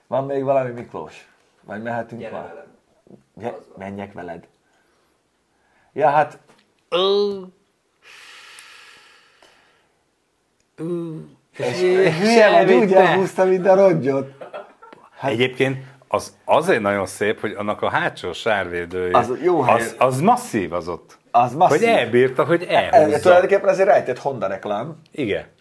Van 0.08 0.26
még 0.26 0.44
valami 0.44 0.70
Miklós? 0.72 1.28
Vagy 1.62 1.82
mehetünk 1.82 2.22
Gyere 2.22 2.34
már? 2.38 2.48
velem. 2.48 2.66
Ge- 3.36 3.78
menjek 3.78 4.14
veled. 4.14 4.48
Ja, 5.94 6.10
hát 6.10 6.38
hülye 12.20 12.64
vagy, 12.64 12.74
úgy 12.74 12.94
elhúzta, 12.94 13.46
mint 13.46 13.68
a 13.68 13.76
rongyot. 13.76 14.32
Egyébként 15.22 15.84
az 16.08 16.38
azért 16.44 16.82
nagyon 16.82 17.06
szép, 17.06 17.40
hogy 17.40 17.52
annak 17.52 17.82
a 17.82 17.90
hátsó 17.90 18.34
sárvédője, 18.34 19.18
Az 19.18 19.32
jó 19.42 19.62
hely. 19.62 19.76
az, 19.76 19.96
az 19.98 20.20
masszív 20.20 20.74
az 20.74 20.88
ott. 20.88 21.18
Az 21.32 21.54
masszív. 21.54 21.80
Hogy 21.80 21.88
elbírta, 21.88 22.46
hogy 22.46 22.64
Ez 22.64 22.94
elhúzza. 22.94 23.20
tulajdonképpen 23.20 23.70
azért 23.70 23.88
rejtett 23.88 24.20
Honda 24.20 24.48
reklám. 24.48 25.02
Igen. 25.12 25.54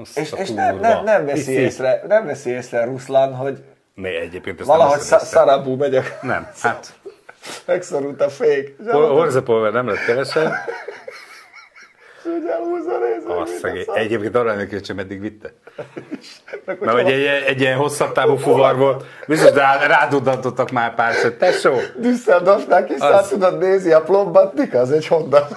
Azt 0.00 0.18
És, 0.18 0.32
és 0.38 0.50
nem, 0.50 0.78
nem, 0.78 1.04
nem, 1.04 1.26
veszi 1.26 1.52
észre, 1.52 2.02
nem 2.08 2.26
veszi 2.26 2.50
észre 2.50 2.84
Ruszlán, 2.84 3.34
hogy 3.34 3.58
Né, 3.94 4.16
egyébként 4.16 4.58
ezt 4.60 4.68
valahogy 4.68 4.98
nem 5.10 5.18
sz- 5.18 5.26
szarabú 5.26 5.74
megyek. 5.76 6.18
Nem, 6.22 6.48
hát 6.60 6.94
Megszorult 7.66 8.20
a 8.20 8.28
fék. 8.28 8.68
És 8.68 8.74
Hor- 8.78 8.88
elmondta, 8.92 9.14
Horzapolver 9.14 9.72
nem 9.72 9.86
lett 9.88 10.04
kevesebb. 10.04 10.52
hogy 12.22 12.46
elhúzza 12.50 12.98
a. 13.34 13.40
Azt 13.40 13.58
szegény. 13.58 13.84
Egyébként 13.94 14.34
arra 14.36 14.50
emlékszem, 14.50 14.80
hogy 14.84 14.94
meddig 14.96 15.20
vitte. 15.20 15.52
Hogy 15.76 16.78
Mert 16.80 16.80
hogy 16.80 16.88
hova- 16.88 17.08
egy, 17.12 17.24
egy 17.46 17.60
ilyen 17.60 17.76
hosszabb 17.76 18.12
távú 18.12 18.36
fuvar 18.36 18.76
volt, 18.76 19.04
biztos 19.26 19.52
rá, 19.52 19.86
rádudantottak 19.86 20.70
már 20.70 20.94
pár 20.94 21.12
szöt. 21.14 21.38
Tesó, 21.38 21.74
Düsseldorfnál 21.96 22.84
kiszállt, 22.84 23.28
tudod, 23.28 23.58
nézi 23.58 23.92
a 23.92 24.02
plombat, 24.02 24.54
mik 24.54 24.74
az 24.74 24.90
egy 24.92 25.06
Honda. 25.06 25.48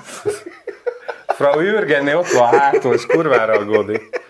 Frau 1.33 1.59
Jürgenné 1.59 2.13
ott 2.13 2.27
van 2.27 2.47
hátul, 2.59 2.93
és 2.93 3.05
kurvára 3.05 3.53
aggódik. 3.53 4.21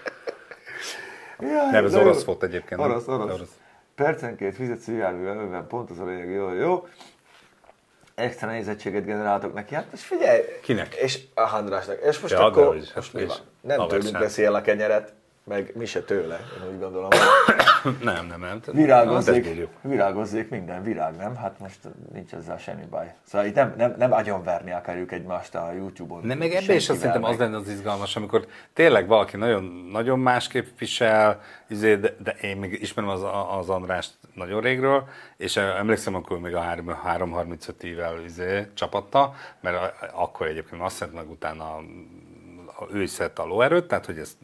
Jaj, 1.40 1.70
Nem, 1.72 1.86
ez 1.86 1.96
orosz 1.96 2.24
volt 2.24 2.44
egyébként. 2.44 2.82
nem? 2.82 2.90
Orosz, 2.90 3.08
orosz. 3.08 3.40
Percenként 3.96 4.56
fizetsz 4.56 4.88
jármű 4.88 5.28
előben, 5.28 5.68
pont 5.68 5.90
az 5.90 6.00
a 6.00 6.06
lényeg, 6.06 6.30
jó, 6.30 6.54
jó. 6.54 6.88
Extra 8.16 8.48
nézettséget 8.48 9.06
generáltok 9.06 9.54
neki, 9.54 9.76
hát 9.76 9.86
most 9.92 10.04
figyelj. 10.04 10.42
Kinek? 10.62 10.94
És 10.96 11.20
a 11.34 11.42
Andrásnak. 11.56 11.98
És 12.10 12.20
most 12.20 12.34
Ja, 12.34 12.46
akkor, 12.46 12.76
most 12.76 12.94
hát 12.94 13.04
és 13.14 13.28
van? 13.28 13.38
Nem 13.62 13.88
tőlünk 13.88 14.18
veszi 14.18 14.44
el 14.46 14.56
a 14.56 14.62
kenyeret, 14.62 15.14
meg 15.44 15.72
mi 15.76 15.86
se 15.86 16.02
tőle, 16.02 16.40
én 16.58 16.74
úgy 16.74 16.80
gondolom. 16.80 17.10
Nem, 18.02 18.28
nem, 18.28 18.40
nem. 18.40 18.62
Virágozzék, 18.72 19.68
virágozzék 19.82 20.50
minden 20.50 20.84
virág, 20.84 21.16
nem? 21.16 21.36
Hát 21.36 21.60
most 21.60 21.80
nincs 22.14 22.34
ezzel 22.34 22.58
semmi 22.58 22.86
baj. 22.90 23.14
Szóval 23.24 23.48
itt 23.48 23.56
nem, 23.56 23.74
nem, 23.78 23.96
nem 23.98 24.12
agyonverni 24.12 24.72
akarjuk 24.72 25.12
egymást 25.12 25.56
a 25.56 25.72
YouTube-on. 25.72 26.26
Nem, 26.26 26.38
meg 26.38 26.52
ebben 26.54 26.76
is 26.76 26.90
azt 26.90 27.00
szerintem 27.00 27.24
az 27.24 27.38
lenne 27.38 27.58
az 27.58 27.70
izgalmas, 27.70 28.16
amikor 28.16 28.48
tényleg 28.74 29.08
valaki 29.08 29.38
nagyon, 29.38 29.64
nagyon 29.92 30.20
másképp 30.20 30.66
visel, 30.80 31.42
izé, 31.68 31.96
de, 31.96 32.16
de 32.24 32.36
én 32.42 32.58
még 32.58 32.82
ismerem 32.82 33.10
az, 33.10 33.22
az 33.58 33.70
Andrást 33.70 34.14
nagyon 34.34 34.62
régről, 34.62 35.08
és 35.38 35.58
emlékszem, 35.58 36.16
akkor 36.16 36.40
még 36.40 36.56
a 36.56 36.62
3- 36.62 36.98
335 37.04 37.84
évvel 37.84 38.24
izé, 38.26 38.68
csapatta, 38.74 39.34
mert 39.62 39.94
akkor 40.14 40.48
egyébként 40.48 40.82
azt 40.82 40.96
szent 40.96 41.14
meg 41.14 41.30
utána 41.30 41.80
ő 42.92 43.02
is 43.02 43.10
szedte 43.10 43.42
a 43.42 43.46
lóerőt, 43.46 43.88
tehát 43.88 44.06
hogy 44.06 44.18
ezt... 44.18 44.38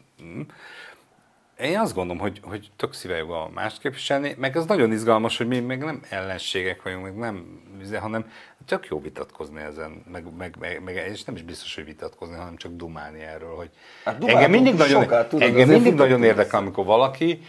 Én 1.62 1.78
azt 1.78 1.94
gondolom, 1.94 2.22
hogy, 2.22 2.40
hogy 2.42 2.70
tök 2.76 2.92
szíve 2.92 3.16
joga 3.16 3.50
másképp 3.54 3.92
viselni, 3.92 4.34
meg 4.38 4.56
az 4.56 4.66
nagyon 4.66 4.92
izgalmas, 4.92 5.36
hogy 5.36 5.46
mi 5.46 5.58
még 5.58 5.78
nem 5.78 6.02
ellenségek 6.08 6.82
vagyunk, 6.82 7.02
meg 7.02 7.16
nem, 7.16 7.62
hanem 8.00 8.30
tök 8.66 8.86
jó 8.86 9.00
vitatkozni 9.00 9.60
ezen, 9.60 10.04
meg, 10.12 10.24
meg, 10.38 10.56
meg, 10.58 10.82
meg, 10.84 11.08
és 11.10 11.24
nem 11.24 11.34
is 11.34 11.42
biztos, 11.42 11.74
hogy 11.74 11.84
vitatkozni, 11.84 12.34
hanem 12.34 12.56
csak 12.56 12.72
dumálni 12.72 13.20
erről, 13.20 13.54
hogy 13.54 13.70
Hát 14.04 14.24
engem 14.24 14.50
mindig 14.50 14.74
nagyon, 14.74 15.02
sokat, 15.02 15.28
tudod, 15.28 15.48
engem 15.48 15.68
mindig 15.68 15.94
nagyon 15.94 16.22
érdekel, 16.22 16.60
amikor 16.60 16.84
valaki 16.84 17.42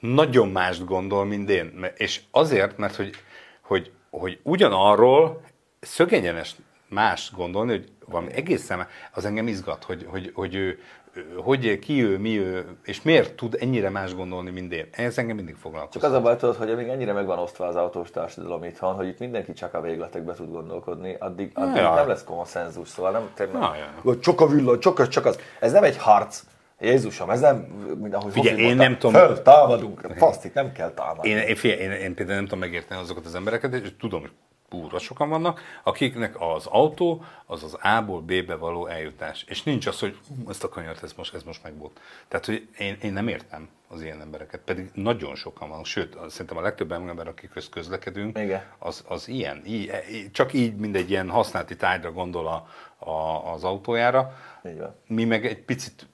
nagyon 0.00 0.48
mást 0.48 0.84
gondol, 0.84 1.24
mint 1.24 1.50
én. 1.50 1.86
És 1.96 2.20
azért, 2.30 2.78
mert 2.78 2.96
hogy, 2.96 3.14
hogy, 3.60 3.90
hogy 4.10 4.38
ugyanarról 4.42 5.42
szögegyenes 5.80 6.56
más 6.88 7.32
gondolni, 7.36 7.70
hogy 7.70 7.88
valami 8.06 8.32
egészen, 8.32 8.86
az 9.12 9.24
engem 9.24 9.48
izgat, 9.48 9.84
hogy, 9.84 10.06
hogy, 10.08 10.30
hogy 10.34 10.54
ő, 10.54 10.78
hogy 11.36 11.78
ki 11.78 12.04
ő, 12.04 12.18
mi 12.18 12.38
ő, 12.38 12.64
és 12.84 13.02
miért 13.02 13.34
tud 13.34 13.56
ennyire 13.60 13.90
más 13.90 14.14
gondolni, 14.14 14.50
mint 14.50 14.72
én. 14.72 14.86
Ez 14.90 15.18
engem 15.18 15.36
mindig 15.36 15.54
Csak 15.54 15.62
foglalkoztat. 15.62 16.02
az 16.10 16.12
a 16.12 16.20
baj, 16.20 16.36
tudod, 16.36 16.56
hogy 16.56 16.70
amíg 16.70 16.88
ennyire 16.88 17.12
meg 17.12 17.26
van 17.26 17.38
osztva 17.38 17.66
az 17.66 17.76
autós 17.76 18.10
társadalom 18.10 18.64
itthon, 18.64 18.94
hogy 18.94 19.06
itt 19.08 19.18
mindenki 19.18 19.52
csak 19.52 19.74
a 19.74 19.80
végletekbe 19.80 20.34
tud 20.34 20.50
gondolkodni, 20.50 21.16
addig, 21.18 21.50
addig 21.54 21.76
Ja. 21.76 21.94
nem 21.94 22.08
lesz 22.08 22.24
konszenzus, 22.24 22.88
szóval 22.88 23.10
nem 23.10 23.30
tényleg, 23.34 23.62
Ja, 24.04 24.18
csak 24.18 24.40
a 24.40 24.46
villany, 24.46 24.78
csak 24.78 24.98
az, 24.98 25.08
csak 25.08 25.26
az. 25.26 25.38
Ez 25.60 25.72
nem 25.72 25.84
egy 25.84 25.96
harc. 25.96 26.42
Jézusom, 26.80 27.30
ez 27.30 27.40
nem, 27.40 27.66
ahogy 28.12 28.32
Figyelj, 28.32 28.56
én 28.58 28.64
mondta, 28.66 28.82
nem 28.82 28.98
tudom- 28.98 29.20
Föl, 29.26 29.42
támadunk, 29.42 30.00
faszt, 30.16 30.54
nem 30.54 30.72
kell 30.72 30.90
támadni. 30.90 31.28
Én, 31.28 31.36
én, 31.38 31.54
figyelj, 31.56 31.80
én, 31.80 31.90
én 31.90 32.14
például 32.14 32.36
nem 32.36 32.44
tudom 32.44 32.58
megérteni 32.58 33.00
azokat 33.00 33.26
az 33.26 33.34
embereket, 33.34 33.74
és 33.74 33.88
tudom, 34.00 34.26
púra 34.72 34.98
sokan 34.98 35.28
vannak, 35.28 35.60
akiknek 35.82 36.40
az 36.40 36.66
autó 36.66 37.24
az 37.46 37.62
az 37.62 37.74
A-ból 37.82 38.20
B-be 38.20 38.54
való 38.54 38.86
eljutás. 38.86 39.44
És 39.48 39.62
nincs 39.62 39.86
az, 39.86 39.98
hogy 40.00 40.18
"Hú, 40.28 40.50
ezt 40.50 40.64
a 40.64 40.68
kanyart, 40.68 41.02
ez 41.02 41.12
most, 41.12 41.34
ez 41.34 41.42
most 41.42 41.62
meg 41.62 41.78
volt. 41.78 42.00
Tehát, 42.28 42.46
hogy 42.46 42.68
én, 42.78 42.96
én 43.02 43.12
nem 43.12 43.28
értem 43.28 43.68
az 43.88 44.02
ilyen 44.02 44.20
embereket, 44.20 44.60
pedig 44.60 44.90
nagyon 44.94 45.34
sokan 45.34 45.68
vannak, 45.68 45.86
sőt, 45.86 46.16
szerintem 46.28 46.56
a 46.56 46.60
legtöbb 46.60 46.92
ember, 46.92 47.28
akik 47.28 47.50
köz 47.50 47.68
közlekedünk, 47.68 48.38
Igen. 48.38 48.62
az, 48.78 49.04
az 49.08 49.28
ilyen, 49.28 49.62
így, 49.66 49.90
így- 50.12 50.30
csak 50.30 50.52
így 50.52 50.76
mindegy 50.76 51.10
ilyen 51.10 51.30
használati 51.30 51.76
tárgyra 51.76 52.12
gondol 52.12 52.46
a, 52.46 52.68
a, 53.10 53.52
az 53.52 53.64
autójára, 53.64 54.36
van. 54.62 54.94
mi 55.06 55.24
meg 55.24 55.46
egy 55.46 55.58
picit 55.58 56.06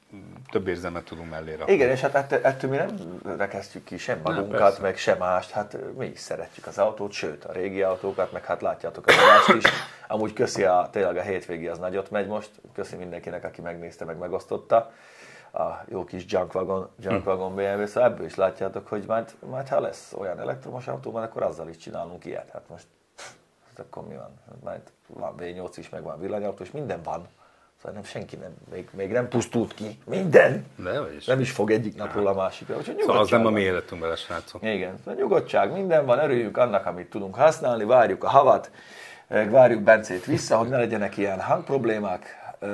több 0.50 0.68
érzelmet 0.68 1.04
tudunk 1.04 1.30
mellé 1.30 1.54
rakni. 1.54 1.72
Igen, 1.72 1.90
és 1.90 2.00
hát 2.00 2.14
ettől, 2.14 2.44
ettől 2.44 2.70
mi 2.70 2.76
nem 2.76 3.20
rekesztjük 3.36 3.84
ki 3.84 3.98
sem 3.98 4.20
magunkat, 4.22 4.58
persze. 4.58 4.82
meg 4.82 4.96
sem 4.96 5.18
mást, 5.18 5.50
hát 5.50 5.76
mi 5.96 6.06
is 6.06 6.18
szeretjük 6.18 6.66
az 6.66 6.78
autót, 6.78 7.12
sőt 7.12 7.44
a 7.44 7.52
régi 7.52 7.82
autókat, 7.82 8.32
meg 8.32 8.44
hát 8.44 8.62
látjátok 8.62 9.06
a 9.06 9.12
adást 9.12 9.64
is. 9.64 9.70
Amúgy 10.06 10.32
köszi 10.32 10.64
a, 10.64 10.88
tényleg 10.92 11.16
a 11.16 11.22
hétvégi 11.22 11.68
az 11.68 11.78
nagyot 11.78 12.10
megy 12.10 12.26
most, 12.26 12.50
köszi 12.74 12.96
mindenkinek, 12.96 13.44
aki 13.44 13.60
megnézte, 13.60 14.04
meg 14.04 14.18
megosztotta. 14.18 14.92
a 15.52 15.84
jó 15.88 16.04
kis 16.04 16.24
junkwagon, 16.28 16.88
junkwagon 17.00 17.54
BMW, 17.54 17.86
szóval 17.86 18.10
ebből 18.10 18.26
is 18.26 18.34
látjátok, 18.34 18.88
hogy 18.88 19.04
majd, 19.06 19.34
majd 19.40 19.68
ha 19.68 19.80
lesz 19.80 20.12
olyan 20.18 20.40
elektromos 20.40 20.88
autó, 20.88 21.10
majd 21.10 21.24
akkor 21.24 21.42
azzal 21.42 21.68
is 21.68 21.76
csinálunk 21.76 22.24
ilyet. 22.24 22.50
Hát 22.50 22.68
most 22.68 22.86
hát 23.68 23.86
akkor 23.86 24.06
mi 24.06 24.14
van? 24.14 24.40
Majd 24.62 24.80
van 25.06 25.34
V8 25.38 25.72
is, 25.76 25.88
meg 25.88 26.02
van 26.02 26.20
villanyautó, 26.20 26.62
és 26.62 26.70
minden 26.70 27.02
van. 27.02 27.28
Szóval 27.78 27.92
nem, 27.92 28.02
senki 28.04 28.36
nem, 28.36 28.54
még, 28.72 28.88
még 28.92 29.10
nem 29.10 29.28
pusztult 29.28 29.74
ki. 29.74 29.98
Minden! 30.04 30.66
De 30.76 31.00
vagyis. 31.00 31.24
Nem 31.24 31.40
is 31.40 31.50
fog 31.50 31.70
egyik 31.70 31.96
napról 31.96 32.26
a 32.26 32.34
másikra. 32.34 32.76
Úgyhogy 32.76 32.96
Szóval 33.00 33.18
az 33.18 33.30
nem 33.30 33.40
a 33.46 33.50
mi 33.50 33.52
van. 33.54 33.62
életünkben 33.62 34.08
lesz, 34.10 34.20
srácok. 34.20 34.62
Igen, 34.62 34.98
szóval 34.98 35.14
nyugodtság, 35.14 35.72
minden 35.72 36.06
van, 36.06 36.18
örüljünk 36.18 36.56
annak, 36.56 36.86
amit 36.86 37.10
tudunk 37.10 37.34
használni, 37.34 37.84
várjuk 37.84 38.24
a 38.24 38.28
havat, 38.28 38.70
eh, 39.28 39.50
várjuk 39.50 39.82
Bencét 39.82 40.24
vissza, 40.24 40.56
hogy 40.56 40.68
ne 40.68 40.76
legyenek 40.76 41.16
ilyen 41.16 41.40
hangproblémák, 41.40 42.36
eh, 42.58 42.68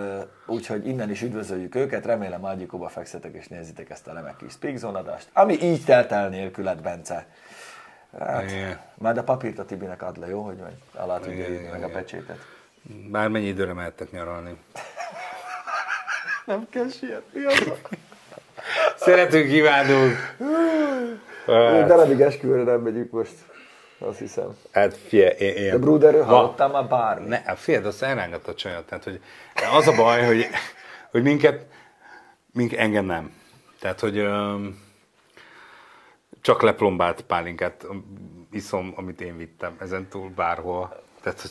úgyhogy 0.47 0.87
innen 0.87 1.11
is 1.11 1.23
üdvözöljük 1.23 1.75
őket, 1.75 2.05
remélem 2.07 2.45
ágyikóba 2.47 2.89
fekszetek 2.89 3.35
és 3.35 3.49
nézitek 3.49 3.91
ezt 3.91 4.07
a 4.07 4.13
remek 4.13 4.37
kis 4.37 4.53
Speakzone-adást, 4.53 5.29
ami 5.33 5.63
így 5.63 5.85
telt 5.85 6.13
el 6.13 6.29
nélküled, 6.29 6.83
Bence. 6.83 7.27
Hát, 8.19 8.51
Igen. 8.51 8.81
majd 8.95 9.17
a 9.17 9.23
papírt 9.25 9.59
a 9.59 9.65
Tibinek 9.65 10.03
ad 10.03 10.19
le, 10.19 10.29
jó, 10.29 10.43
hogy 10.43 10.63
alá 10.95 11.19
tudja 11.19 11.49
írni 11.49 11.69
meg 11.69 11.83
a 11.83 11.89
pecsétet. 11.89 12.39
Bármennyi 13.11 13.47
időre 13.47 13.73
mehettek 13.73 14.11
nyaralni. 14.11 14.57
Nem 16.45 16.67
kell 16.71 16.89
sietni, 16.89 17.45
az 17.45 17.73
Szeretünk, 18.97 19.51
a... 21.47 21.87
darabig 21.87 22.21
esküvőre 22.21 22.63
nem 22.63 22.81
megyünk 22.81 23.11
most, 23.11 23.33
azt 23.99 24.19
hiszem. 24.19 24.57
Hát 24.73 24.97
fie, 24.97 25.31
én, 25.31 25.55
én... 25.55 25.71
De 25.71 25.79
Bruder, 25.79 26.15
Va- 26.15 26.25
hallottál 26.25 26.69
már 26.69 26.89
bármi? 26.89 27.29
Ne, 27.29 27.55
fiad, 27.55 27.87
azt 27.87 28.03
elrángatta 28.03 28.51
a 28.51 28.55
csajat. 28.55 28.87
Tehát, 28.87 29.05
hogy 29.05 29.21
az 29.73 29.89
a 29.89 29.93
baj, 29.97 30.25
hogy, 30.25 30.47
hogy 31.11 31.23
minket, 31.23 31.67
mink, 32.53 32.73
engem 32.73 33.05
nem. 33.05 33.33
Tehát, 33.81 34.01
hogy 34.01 34.19
öm, 34.19 34.83
csak 36.41 36.63
leplombált 36.63 37.21
pálinkát 37.21 37.87
iszom, 38.51 38.93
amit 38.97 39.21
én 39.21 39.37
vittem, 39.37 39.77
ezen 39.81 40.09
túl 40.09 40.29
bárhol. 40.29 41.03
Tehát, 41.23 41.41
hogy 41.41 41.51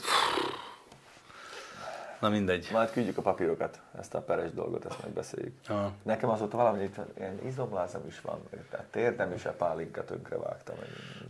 Na 2.24 2.30
mindegy. 2.30 2.70
Majd 2.72 2.92
küldjük 2.92 3.18
a 3.18 3.22
papírokat, 3.22 3.80
ezt 4.00 4.14
a 4.14 4.22
peres 4.22 4.52
dolgot, 4.52 4.86
ezt 4.86 5.04
megbeszéljük. 5.04 5.54
Aha. 5.68 5.92
Nekem 6.04 6.30
azóta 6.30 6.58
valami 6.58 6.90
ilyen 7.18 7.40
izomlázam 7.46 8.02
is 8.08 8.22
van, 8.22 8.40
tehát 8.70 8.86
térdem 8.86 9.34
is 9.34 9.46
a 9.46 9.52
pálinka 9.52 10.04
tönkre 10.06 10.38
vágtam. 10.38 10.76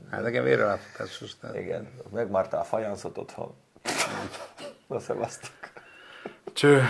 Hát 0.10 0.22
nekem 0.22 0.44
vérreláthatásos. 0.44 1.38
Tehát... 1.38 1.56
igen, 1.56 1.88
megmártál 2.12 2.60
a 2.60 2.64
fajánszot 2.64 3.18
otthon. 3.18 3.54
Na, 4.88 5.00
szevasztok. 5.00 5.54
Cső. 6.54 6.84